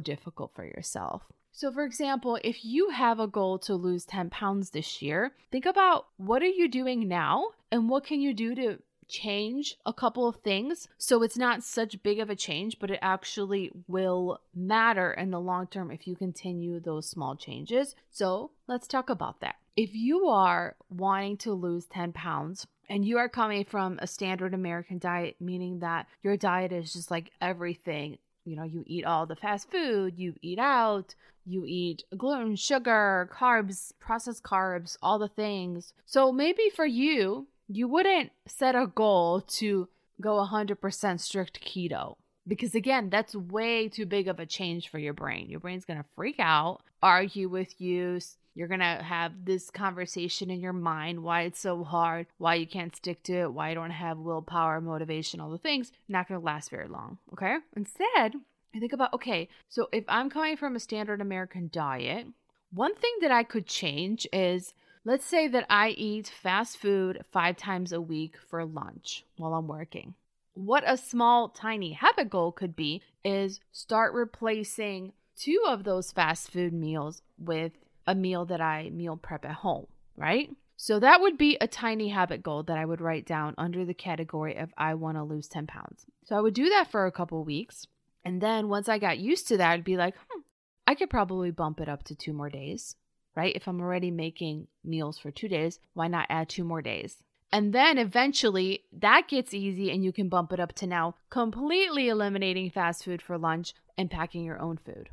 difficult 0.00 0.52
for 0.54 0.64
yourself. 0.64 1.22
So, 1.52 1.72
for 1.72 1.82
example, 1.82 2.38
if 2.44 2.64
you 2.64 2.90
have 2.90 3.18
a 3.18 3.26
goal 3.26 3.58
to 3.60 3.74
lose 3.74 4.04
10 4.04 4.30
pounds 4.30 4.70
this 4.70 5.02
year, 5.02 5.32
think 5.50 5.66
about 5.66 6.06
what 6.16 6.40
are 6.40 6.46
you 6.46 6.68
doing 6.68 7.08
now 7.08 7.48
and 7.72 7.88
what 7.88 8.04
can 8.04 8.20
you 8.20 8.32
do 8.32 8.54
to 8.54 8.78
change 9.08 9.76
a 9.86 9.92
couple 9.92 10.28
of 10.28 10.36
things 10.36 10.88
so 10.98 11.22
it's 11.22 11.36
not 11.36 11.62
such 11.62 12.02
big 12.02 12.18
of 12.18 12.30
a 12.30 12.36
change 12.36 12.78
but 12.78 12.90
it 12.90 12.98
actually 13.02 13.70
will 13.86 14.40
matter 14.54 15.12
in 15.12 15.30
the 15.30 15.40
long 15.40 15.66
term 15.66 15.90
if 15.90 16.06
you 16.06 16.14
continue 16.14 16.78
those 16.78 17.08
small 17.08 17.34
changes 17.34 17.94
so 18.10 18.50
let's 18.66 18.86
talk 18.86 19.08
about 19.10 19.40
that 19.40 19.56
if 19.76 19.94
you 19.94 20.26
are 20.26 20.74
wanting 20.90 21.36
to 21.36 21.52
lose 21.52 21.86
10 21.86 22.12
pounds 22.12 22.66
and 22.88 23.04
you 23.04 23.18
are 23.18 23.28
coming 23.28 23.64
from 23.64 23.98
a 24.00 24.06
standard 24.06 24.54
American 24.54 24.98
diet, 24.98 25.36
meaning 25.40 25.78
that 25.80 26.06
your 26.22 26.36
diet 26.36 26.72
is 26.72 26.92
just 26.92 27.10
like 27.10 27.30
everything. 27.40 28.18
You 28.44 28.56
know, 28.56 28.64
you 28.64 28.82
eat 28.86 29.04
all 29.04 29.26
the 29.26 29.36
fast 29.36 29.70
food, 29.70 30.18
you 30.18 30.34
eat 30.40 30.58
out, 30.58 31.14
you 31.44 31.64
eat 31.66 32.02
gluten, 32.16 32.56
sugar, 32.56 33.30
carbs, 33.32 33.92
processed 34.00 34.42
carbs, 34.42 34.96
all 35.02 35.18
the 35.18 35.28
things. 35.28 35.92
So 36.06 36.32
maybe 36.32 36.70
for 36.74 36.86
you, 36.86 37.46
you 37.68 37.86
wouldn't 37.86 38.32
set 38.46 38.74
a 38.74 38.86
goal 38.86 39.42
to 39.42 39.88
go 40.20 40.36
100% 40.44 41.20
strict 41.20 41.60
keto 41.64 42.16
because 42.46 42.74
again 42.74 43.10
that's 43.10 43.34
way 43.34 43.88
too 43.88 44.06
big 44.06 44.26
of 44.26 44.40
a 44.40 44.46
change 44.46 44.88
for 44.88 44.98
your 44.98 45.12
brain. 45.12 45.48
Your 45.48 45.60
brain's 45.60 45.84
going 45.84 45.98
to 45.98 46.08
freak 46.16 46.36
out 46.38 46.80
argue 47.02 47.48
with 47.48 47.80
you 47.80 48.18
you're 48.54 48.66
going 48.66 48.80
to 48.80 49.02
have 49.04 49.44
this 49.44 49.70
conversation 49.70 50.50
in 50.50 50.58
your 50.58 50.72
mind 50.72 51.22
why 51.22 51.42
it's 51.42 51.60
so 51.60 51.84
hard 51.84 52.26
why 52.38 52.54
you 52.56 52.66
can't 52.66 52.96
stick 52.96 53.22
to 53.22 53.32
it 53.32 53.52
why 53.52 53.68
you 53.68 53.74
don't 53.74 53.90
have 53.90 54.18
willpower 54.18 54.80
motivation 54.80 55.40
all 55.40 55.50
the 55.50 55.58
things 55.58 55.92
not 56.08 56.26
going 56.26 56.40
to 56.40 56.44
last 56.44 56.70
very 56.70 56.88
long 56.88 57.18
okay? 57.32 57.58
Instead 57.76 58.34
I 58.74 58.80
think 58.80 58.92
about 58.92 59.14
okay 59.14 59.48
so 59.68 59.88
if 59.92 60.04
i'm 60.08 60.28
coming 60.28 60.56
from 60.56 60.76
a 60.76 60.80
standard 60.80 61.20
american 61.20 61.70
diet 61.72 62.26
one 62.70 62.94
thing 62.94 63.14
that 63.22 63.30
i 63.30 63.42
could 63.42 63.66
change 63.66 64.26
is 64.32 64.74
Let's 65.04 65.24
say 65.24 65.48
that 65.48 65.66
I 65.70 65.90
eat 65.90 66.28
fast 66.28 66.76
food 66.78 67.22
five 67.30 67.56
times 67.56 67.92
a 67.92 68.00
week 68.00 68.36
for 68.36 68.64
lunch 68.64 69.24
while 69.36 69.54
I'm 69.54 69.68
working. 69.68 70.14
What 70.54 70.82
a 70.86 70.96
small, 70.96 71.48
tiny 71.48 71.92
habit 71.92 72.30
goal 72.30 72.50
could 72.50 72.74
be 72.74 73.02
is 73.24 73.60
start 73.70 74.12
replacing 74.12 75.12
two 75.36 75.62
of 75.66 75.84
those 75.84 76.10
fast 76.10 76.50
food 76.50 76.72
meals 76.72 77.22
with 77.38 77.72
a 78.06 78.14
meal 78.14 78.44
that 78.46 78.60
I 78.60 78.90
meal 78.90 79.16
prep 79.16 79.44
at 79.44 79.52
home, 79.52 79.86
right? 80.16 80.50
So 80.76 80.98
that 80.98 81.20
would 81.20 81.38
be 81.38 81.56
a 81.60 81.68
tiny 81.68 82.08
habit 82.08 82.42
goal 82.42 82.64
that 82.64 82.78
I 82.78 82.84
would 82.84 83.00
write 83.00 83.26
down 83.26 83.54
under 83.56 83.84
the 83.84 83.94
category 83.94 84.56
of 84.56 84.74
I 84.76 84.94
want 84.94 85.16
to 85.16 85.22
lose 85.22 85.46
10 85.46 85.66
pounds. 85.66 86.06
So 86.24 86.36
I 86.36 86.40
would 86.40 86.54
do 86.54 86.68
that 86.70 86.90
for 86.90 87.06
a 87.06 87.12
couple 87.12 87.42
weeks. 87.44 87.86
And 88.24 88.40
then 88.40 88.68
once 88.68 88.88
I 88.88 88.98
got 88.98 89.18
used 89.18 89.46
to 89.48 89.56
that, 89.58 89.70
I'd 89.70 89.84
be 89.84 89.96
like, 89.96 90.14
hmm, 90.28 90.40
I 90.86 90.94
could 90.94 91.10
probably 91.10 91.50
bump 91.50 91.80
it 91.80 91.88
up 91.88 92.02
to 92.04 92.16
two 92.16 92.32
more 92.32 92.50
days 92.50 92.96
right? 93.38 93.54
If 93.54 93.68
I'm 93.68 93.80
already 93.80 94.10
making 94.10 94.66
meals 94.82 95.16
for 95.16 95.30
two 95.30 95.46
days, 95.46 95.78
why 95.94 96.08
not 96.08 96.26
add 96.28 96.48
two 96.48 96.64
more 96.64 96.82
days? 96.82 97.22
And 97.52 97.72
then 97.72 97.96
eventually 97.96 98.82
that 98.92 99.28
gets 99.28 99.54
easy 99.54 99.92
and 99.92 100.02
you 100.02 100.12
can 100.12 100.28
bump 100.28 100.52
it 100.52 100.58
up 100.58 100.72
to 100.74 100.88
now 100.88 101.14
completely 101.30 102.08
eliminating 102.08 102.68
fast 102.68 103.04
food 103.04 103.22
for 103.22 103.38
lunch 103.38 103.74
and 103.96 104.10
packing 104.10 104.42
your 104.44 104.60
own 104.60 104.76
food. 104.76 105.10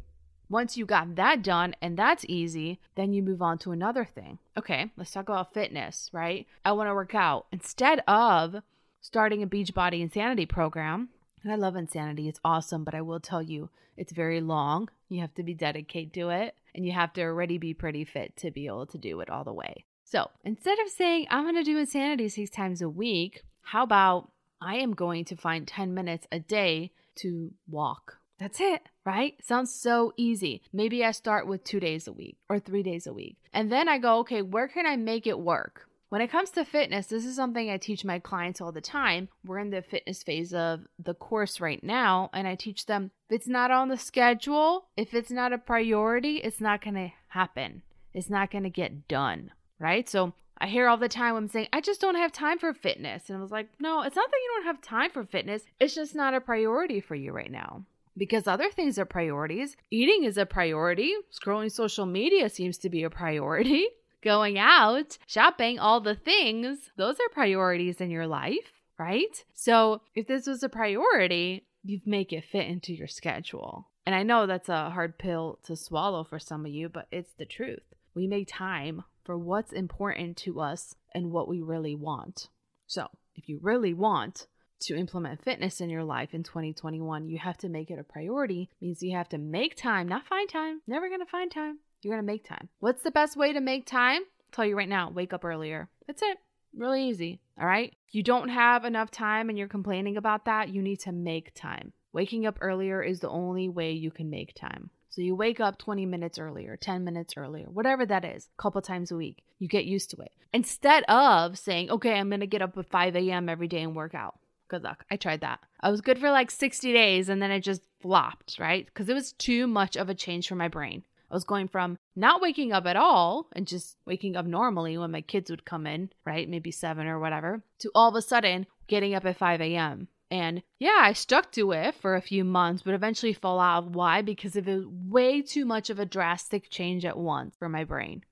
Once 0.50 0.76
you 0.76 0.88
got 0.88 1.16
that 1.16 1.44
done 1.44 1.76
and 1.84 1.98
that's 1.98 2.26
easy, 2.28 2.80
then 2.96 3.14
you 3.14 3.22
move 3.22 3.44
on 3.44 3.60
to 3.60 3.72
another 3.72 4.04
thing. 4.04 4.40
Okay, 4.58 4.92
let's 4.98 5.12
talk 5.12 5.30
about 5.30 5.54
fitness, 5.54 6.10
right? 6.12 6.48
I 6.66 6.72
want 6.72 6.90
to 6.90 6.96
work 6.96 7.14
out. 7.14 7.46
Instead 7.52 8.02
of 8.08 8.56
starting 9.02 9.44
a 9.44 9.48
Beachbody 9.48 10.02
Insanity 10.02 10.48
program, 10.48 11.10
and 11.46 11.54
I 11.54 11.58
love 11.58 11.76
Insanity, 11.76 12.28
it's 12.28 12.40
awesome, 12.44 12.84
but 12.84 12.96
I 12.96 13.02
will 13.02 13.20
tell 13.20 13.42
you, 13.42 13.70
it's 13.98 14.12
very 14.12 14.42
long. 14.42 14.90
You 15.10 15.22
have 15.22 15.36
to 15.36 15.44
be 15.44 15.54
dedicated 15.54 16.12
to 16.16 16.30
it 16.30 16.56
and 16.74 16.84
you 16.84 16.92
have 16.92 17.14
to 17.14 17.22
already 17.22 17.60
be 17.60 17.76
pretty 17.76 18.04
fit 18.04 18.36
to 18.38 18.50
be 18.50 18.66
able 18.66 18.88
to 18.88 18.98
do 18.98 19.20
it 19.22 19.30
all 19.30 19.44
the 19.44 19.54
way. 19.54 19.86
So 20.04 20.32
instead 20.44 20.80
of 20.80 20.90
saying, 20.90 21.28
I'm 21.30 21.44
going 21.44 21.56
to 21.56 21.64
do 21.64 21.78
insanity 21.78 22.30
six 22.30 22.50
times 22.50 22.82
a 22.82 22.90
week, 22.90 23.44
how 23.62 23.84
about 23.84 24.32
I 24.60 24.78
am 24.78 24.94
going 24.94 25.24
to 25.26 25.36
find 25.36 25.68
10 25.68 25.94
minutes 25.94 26.26
a 26.32 26.40
day 26.40 26.92
to 27.18 27.54
walk? 27.70 28.18
That's 28.40 28.60
it, 28.60 28.82
right? 29.06 29.36
Sounds 29.44 29.72
so 29.72 30.14
easy. 30.18 30.64
Maybe 30.74 31.06
I 31.06 31.12
start 31.12 31.46
with 31.46 31.64
two 31.64 31.80
days 31.80 32.08
a 32.08 32.12
week 32.12 32.38
or 32.50 32.60
three 32.60 32.82
days 32.82 33.06
a 33.06 33.14
week. 33.14 33.38
And 33.54 33.72
then 33.72 33.88
I 33.88 34.00
go, 34.00 34.18
okay, 34.20 34.42
where 34.42 34.68
can 34.68 34.88
I 34.88 34.96
make 34.96 35.28
it 35.28 35.40
work? 35.40 35.88
When 36.16 36.22
it 36.22 36.32
comes 36.32 36.50
to 36.52 36.64
fitness, 36.64 37.08
this 37.08 37.26
is 37.26 37.36
something 37.36 37.70
I 37.70 37.76
teach 37.76 38.06
my 38.06 38.20
clients 38.20 38.62
all 38.62 38.72
the 38.72 38.80
time. 38.80 39.28
We're 39.46 39.60
in 39.60 39.70
the 39.70 39.82
fitness 39.82 40.24
phase 40.24 40.54
of 40.54 40.88
the 40.98 41.14
course 41.14 41.60
right 41.60 41.84
now, 41.84 42.30
and 42.32 42.48
I 42.48 42.56
teach 42.56 42.86
them 42.86 43.12
if 43.30 43.36
it's 43.36 43.50
not 43.50 43.70
on 43.70 43.90
the 43.90 43.98
schedule, 43.98 44.86
if 44.96 45.14
it's 45.14 45.30
not 45.30 45.52
a 45.52 45.58
priority, 45.58 46.38
it's 46.38 46.62
not 46.62 46.82
going 46.82 46.94
to 46.94 47.12
happen. 47.28 47.82
It's 48.14 48.30
not 48.30 48.50
going 48.50 48.64
to 48.64 48.70
get 48.70 49.10
done, 49.10 49.52
right? 49.78 50.08
So 50.08 50.32
I 50.58 50.68
hear 50.68 50.88
all 50.88 50.96
the 50.96 51.10
time 51.10 51.36
I'm 51.36 51.50
saying, 51.50 51.68
I 51.74 51.82
just 51.82 52.00
don't 52.00 52.16
have 52.16 52.32
time 52.32 52.60
for 52.60 52.74
fitness. 52.74 53.24
And 53.28 53.38
I 53.38 53.42
was 53.42 53.52
like, 53.52 53.68
no, 53.82 54.02
it's 54.02 54.16
not 54.16 54.32
that 54.32 54.38
you 54.42 54.52
don't 54.56 54.68
have 54.68 54.82
time 54.82 55.12
for 55.12 55.26
fitness, 55.26 55.64
it's 55.82 55.96
just 55.96 56.16
not 56.16 56.34
a 56.34 56.40
priority 56.40 57.02
for 57.02 57.16
you 57.16 57.34
right 57.34 57.52
now 57.52 57.84
because 58.16 58.48
other 58.48 58.70
things 58.70 58.98
are 58.98 59.04
priorities. 59.04 59.76
Eating 59.92 60.24
is 60.24 60.38
a 60.38 60.46
priority. 60.46 61.14
Scrolling 61.30 61.70
social 61.70 62.06
media 62.06 62.48
seems 62.48 62.78
to 62.78 62.90
be 62.90 63.04
a 63.04 63.10
priority 63.10 63.90
going 64.26 64.58
out, 64.58 65.18
shopping, 65.28 65.80
all 65.80 66.02
the 66.02 66.16
things, 66.16 66.90
those 66.98 67.16
are 67.16 67.30
priorities 67.32 68.02
in 68.02 68.10
your 68.10 68.28
life, 68.28 68.74
right? 69.00 69.46
So 69.54 70.02
if 70.16 70.28
this 70.28 70.48
was 70.48 70.64
a 70.64 70.70
priority, 70.70 71.68
you'd 71.84 72.08
make 72.08 72.34
it 72.34 72.44
fit 72.44 72.68
into 72.68 72.94
your 72.94 73.08
schedule. 73.08 73.88
And 74.06 74.14
I 74.14 74.24
know 74.24 74.46
that's 74.46 74.70
a 74.70 74.90
hard 74.90 75.18
pill 75.18 75.60
to 75.64 75.76
swallow 75.76 76.24
for 76.24 76.40
some 76.40 76.66
of 76.66 76.72
you, 76.72 76.90
but 76.90 77.08
it's 77.12 77.34
the 77.38 77.46
truth. 77.46 77.84
We 78.14 78.28
make 78.28 78.48
time 78.50 79.04
for 79.24 79.38
what's 79.38 79.72
important 79.72 80.38
to 80.38 80.60
us 80.60 80.96
and 81.14 81.32
what 81.32 81.48
we 81.48 81.62
really 81.62 81.96
want. 81.96 82.50
So, 82.88 83.08
if 83.36 83.50
you 83.50 83.60
really 83.62 83.94
want 83.94 84.48
to 84.82 84.96
implement 84.96 85.44
fitness 85.44 85.82
in 85.82 85.90
your 85.90 86.04
life 86.04 86.34
in 86.34 86.44
2021, 86.44 87.28
you 87.28 87.40
have 87.40 87.58
to 87.58 87.70
make 87.70 87.90
it 87.90 88.00
a 88.00 88.04
priority. 88.04 88.70
Means 88.80 89.02
you 89.02 89.16
have 89.18 89.30
to 89.30 89.38
make 89.38 89.76
time, 89.76 90.08
not 90.08 90.28
find 90.28 90.48
time. 90.48 90.82
Never 90.88 91.10
going 91.10 91.22
to 91.22 91.26
find 91.26 91.52
time. 91.52 91.80
You're 92.06 92.14
going 92.14 92.24
to 92.24 92.32
make 92.32 92.48
time. 92.48 92.70
What's 92.82 93.02
the 93.02 93.10
best 93.10 93.36
way 93.36 93.52
to 93.52 93.60
make 93.60 93.88
time? 93.88 94.22
I'll 94.22 94.52
tell 94.52 94.66
you 94.66 94.78
right 94.78 94.88
now, 94.88 95.10
wake 95.10 95.34
up 95.34 95.44
earlier. 95.44 95.90
That's 96.06 96.22
it. 96.22 96.38
Really 96.78 97.10
easy. 97.10 97.40
All 97.60 97.66
right. 97.66 97.96
You 98.12 98.22
don't 98.22 98.50
have 98.50 98.86
enough 98.86 99.10
time 99.10 99.50
and 99.50 99.58
you're 99.58 99.68
complaining 99.68 100.16
about 100.16 100.46
that, 100.46 100.70
you 100.70 100.84
need 100.84 101.00
to 101.00 101.12
make 101.12 101.56
time. 101.56 101.94
Waking 102.14 102.46
up 102.46 102.60
earlier 102.62 103.02
is 103.02 103.22
the 103.22 103.30
only 103.30 103.70
way 103.70 103.94
you 103.94 104.12
can 104.12 104.30
make 104.30 104.54
time. 104.54 104.92
So 105.10 105.24
you 105.24 105.34
wake 105.34 105.60
up 105.60 105.80
20 105.80 106.06
minutes 106.06 106.38
earlier, 106.38 106.78
10 106.78 107.04
minutes 107.04 107.34
earlier, 107.38 107.66
whatever 107.66 108.06
that 108.06 108.24
is, 108.24 108.50
a 108.56 108.62
couple 108.62 108.84
times 108.84 109.10
a 109.10 109.16
week. 109.16 109.44
You 109.58 109.68
get 109.68 109.86
used 109.86 110.12
to 110.12 110.18
it. 110.18 110.32
Instead 110.54 111.06
of 111.06 111.58
saying, 111.58 111.90
okay, 111.90 112.14
I'm 112.14 112.30
going 112.30 112.42
to 112.42 112.46
get 112.46 112.62
up 112.62 112.78
at 112.78 112.86
5 112.86 113.16
a.m. 113.16 113.50
every 113.50 113.68
day 113.68 113.82
and 113.82 113.96
work 113.96 114.14
out. 114.14 114.38
Good 114.68 114.84
luck. 114.84 115.06
I 115.10 115.16
tried 115.16 115.42
that. 115.42 115.60
I 115.82 115.90
was 115.90 116.02
good 116.02 116.20
for 116.20 116.30
like 116.30 116.52
60 116.52 116.94
days 116.94 117.30
and 117.30 117.42
then 117.42 117.50
it 117.50 117.62
just 117.62 117.82
flopped, 118.00 118.58
right? 118.60 118.86
Because 118.86 119.10
it 119.10 119.16
was 119.16 119.34
too 119.34 119.66
much 119.66 119.96
of 119.96 120.08
a 120.08 120.14
change 120.14 120.48
for 120.48 120.56
my 120.56 120.68
brain. 120.68 121.04
I 121.30 121.34
was 121.34 121.44
going 121.44 121.68
from 121.68 121.98
not 122.16 122.42
waking 122.42 122.72
up 122.72 122.86
at 122.86 122.96
all 122.96 123.48
and 123.54 123.68
just 123.68 123.98
waking 124.06 124.36
up 124.36 124.46
normally 124.46 124.98
when 124.98 125.12
my 125.12 125.22
kids 125.22 125.50
would 125.50 125.66
come 125.66 125.88
in, 125.88 126.12
right? 126.26 126.48
Maybe 126.50 126.72
seven 126.72 127.08
or 127.08 127.20
whatever, 127.20 127.64
to 127.80 127.92
all 127.96 128.10
of 128.10 128.16
a 128.16 128.22
sudden 128.22 128.68
getting 128.88 129.16
up 129.16 129.26
at 129.26 129.38
5 129.38 129.62
a.m. 129.62 130.08
And 130.32 130.64
yeah, 130.80 131.00
I 131.02 131.14
stuck 131.14 131.52
to 131.54 131.72
it 131.72 131.96
for 131.96 132.16
a 132.16 132.22
few 132.22 132.44
months, 132.44 132.84
but 132.84 132.94
eventually 132.94 133.34
fell 133.34 133.60
out. 133.60 133.92
Why? 133.92 134.22
Because 134.22 134.56
it 134.56 134.66
was 134.66 134.86
way 134.88 135.42
too 135.42 135.66
much 135.66 135.90
of 135.90 136.00
a 136.00 136.06
drastic 136.06 136.70
change 136.70 137.06
at 137.06 137.18
once 137.18 137.56
for 137.58 137.70
my 137.70 137.84
brain. 137.84 138.24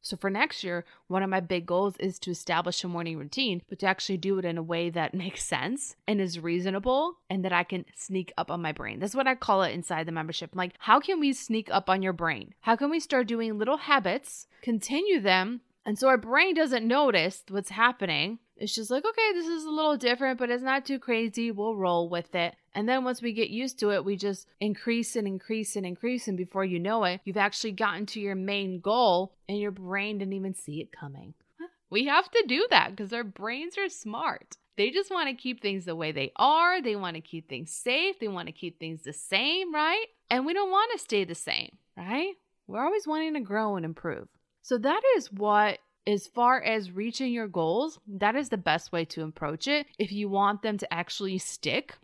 So 0.00 0.16
for 0.16 0.30
next 0.30 0.64
year, 0.64 0.84
one 1.06 1.22
of 1.22 1.30
my 1.30 1.40
big 1.40 1.66
goals 1.66 1.96
is 1.98 2.18
to 2.20 2.30
establish 2.30 2.82
a 2.82 2.88
morning 2.88 3.18
routine, 3.18 3.62
but 3.68 3.78
to 3.80 3.86
actually 3.86 4.16
do 4.18 4.38
it 4.38 4.44
in 4.44 4.58
a 4.58 4.62
way 4.62 4.90
that 4.90 5.14
makes 5.24 5.44
sense 5.44 5.96
and 6.06 6.20
is 6.20 6.40
reasonable 6.40 7.18
and 7.28 7.44
that 7.44 7.52
I 7.52 7.64
can 7.64 7.84
sneak 7.94 8.32
up 8.38 8.50
on 8.50 8.62
my 8.62 8.72
brain. 8.72 9.00
That's 9.00 9.14
what 9.14 9.26
I 9.26 9.34
call 9.34 9.62
it 9.62 9.72
inside 9.72 10.06
the 10.06 10.12
membership. 10.12 10.50
I'm 10.52 10.58
like, 10.58 10.74
how 10.78 11.00
can 11.00 11.20
we 11.20 11.32
sneak 11.32 11.68
up 11.70 11.88
on 11.90 12.02
your 12.02 12.12
brain? 12.12 12.54
How 12.60 12.76
can 12.76 12.90
we 12.90 13.00
start 13.00 13.26
doing 13.26 13.58
little 13.58 13.76
habits, 13.76 14.46
continue 14.62 15.20
them, 15.20 15.60
and 15.84 15.98
so 15.98 16.08
our 16.08 16.18
brain 16.18 16.54
doesn't 16.54 16.86
notice 16.86 17.44
what's 17.48 17.70
happening 17.70 18.40
It's 18.58 18.74
just 18.74 18.90
like, 18.90 19.04
okay, 19.04 19.32
this 19.34 19.46
is 19.46 19.64
a 19.64 19.70
little 19.70 19.96
different, 19.96 20.38
but 20.38 20.50
it's 20.50 20.62
not 20.62 20.84
too 20.84 20.98
crazy. 20.98 21.52
We'll 21.52 21.76
roll 21.76 22.08
with 22.08 22.34
it. 22.34 22.56
And 22.74 22.88
then 22.88 23.04
once 23.04 23.22
we 23.22 23.32
get 23.32 23.50
used 23.50 23.78
to 23.80 23.90
it, 23.90 24.04
we 24.04 24.16
just 24.16 24.48
increase 24.60 25.14
and 25.16 25.26
increase 25.26 25.76
and 25.76 25.86
increase. 25.86 26.26
And 26.26 26.36
before 26.36 26.64
you 26.64 26.80
know 26.80 27.04
it, 27.04 27.20
you've 27.24 27.36
actually 27.36 27.72
gotten 27.72 28.06
to 28.06 28.20
your 28.20 28.34
main 28.34 28.80
goal 28.80 29.32
and 29.48 29.58
your 29.58 29.70
brain 29.70 30.18
didn't 30.18 30.34
even 30.34 30.54
see 30.54 30.80
it 30.80 30.92
coming. 30.92 31.34
We 31.90 32.04
have 32.04 32.30
to 32.30 32.44
do 32.46 32.66
that 32.68 32.90
because 32.90 33.14
our 33.14 33.24
brains 33.24 33.78
are 33.78 33.88
smart. 33.88 34.58
They 34.76 34.90
just 34.90 35.10
want 35.10 35.30
to 35.30 35.34
keep 35.34 35.62
things 35.62 35.86
the 35.86 35.96
way 35.96 36.12
they 36.12 36.32
are. 36.36 36.82
They 36.82 36.96
want 36.96 37.16
to 37.16 37.22
keep 37.22 37.48
things 37.48 37.72
safe. 37.72 38.20
They 38.20 38.28
want 38.28 38.46
to 38.46 38.52
keep 38.52 38.78
things 38.78 39.04
the 39.04 39.14
same, 39.14 39.74
right? 39.74 40.04
And 40.28 40.44
we 40.44 40.52
don't 40.52 40.70
want 40.70 40.92
to 40.92 40.98
stay 40.98 41.24
the 41.24 41.34
same, 41.34 41.78
right? 41.96 42.34
We're 42.66 42.84
always 42.84 43.06
wanting 43.06 43.32
to 43.34 43.40
grow 43.40 43.76
and 43.76 43.86
improve. 43.86 44.28
So 44.60 44.76
that 44.76 45.00
is 45.16 45.32
what 45.32 45.78
as 46.08 46.26
far 46.26 46.62
as 46.62 46.90
reaching 46.90 47.32
your 47.32 47.48
goals, 47.48 48.00
that 48.06 48.34
is 48.34 48.48
the 48.48 48.56
best 48.56 48.92
way 48.92 49.04
to 49.04 49.24
approach 49.24 49.68
it. 49.68 49.86
If 49.98 50.10
you 50.10 50.30
want 50.30 50.62
them 50.62 50.78
to 50.78 50.92
actually 50.92 51.36
stick, 51.38 51.94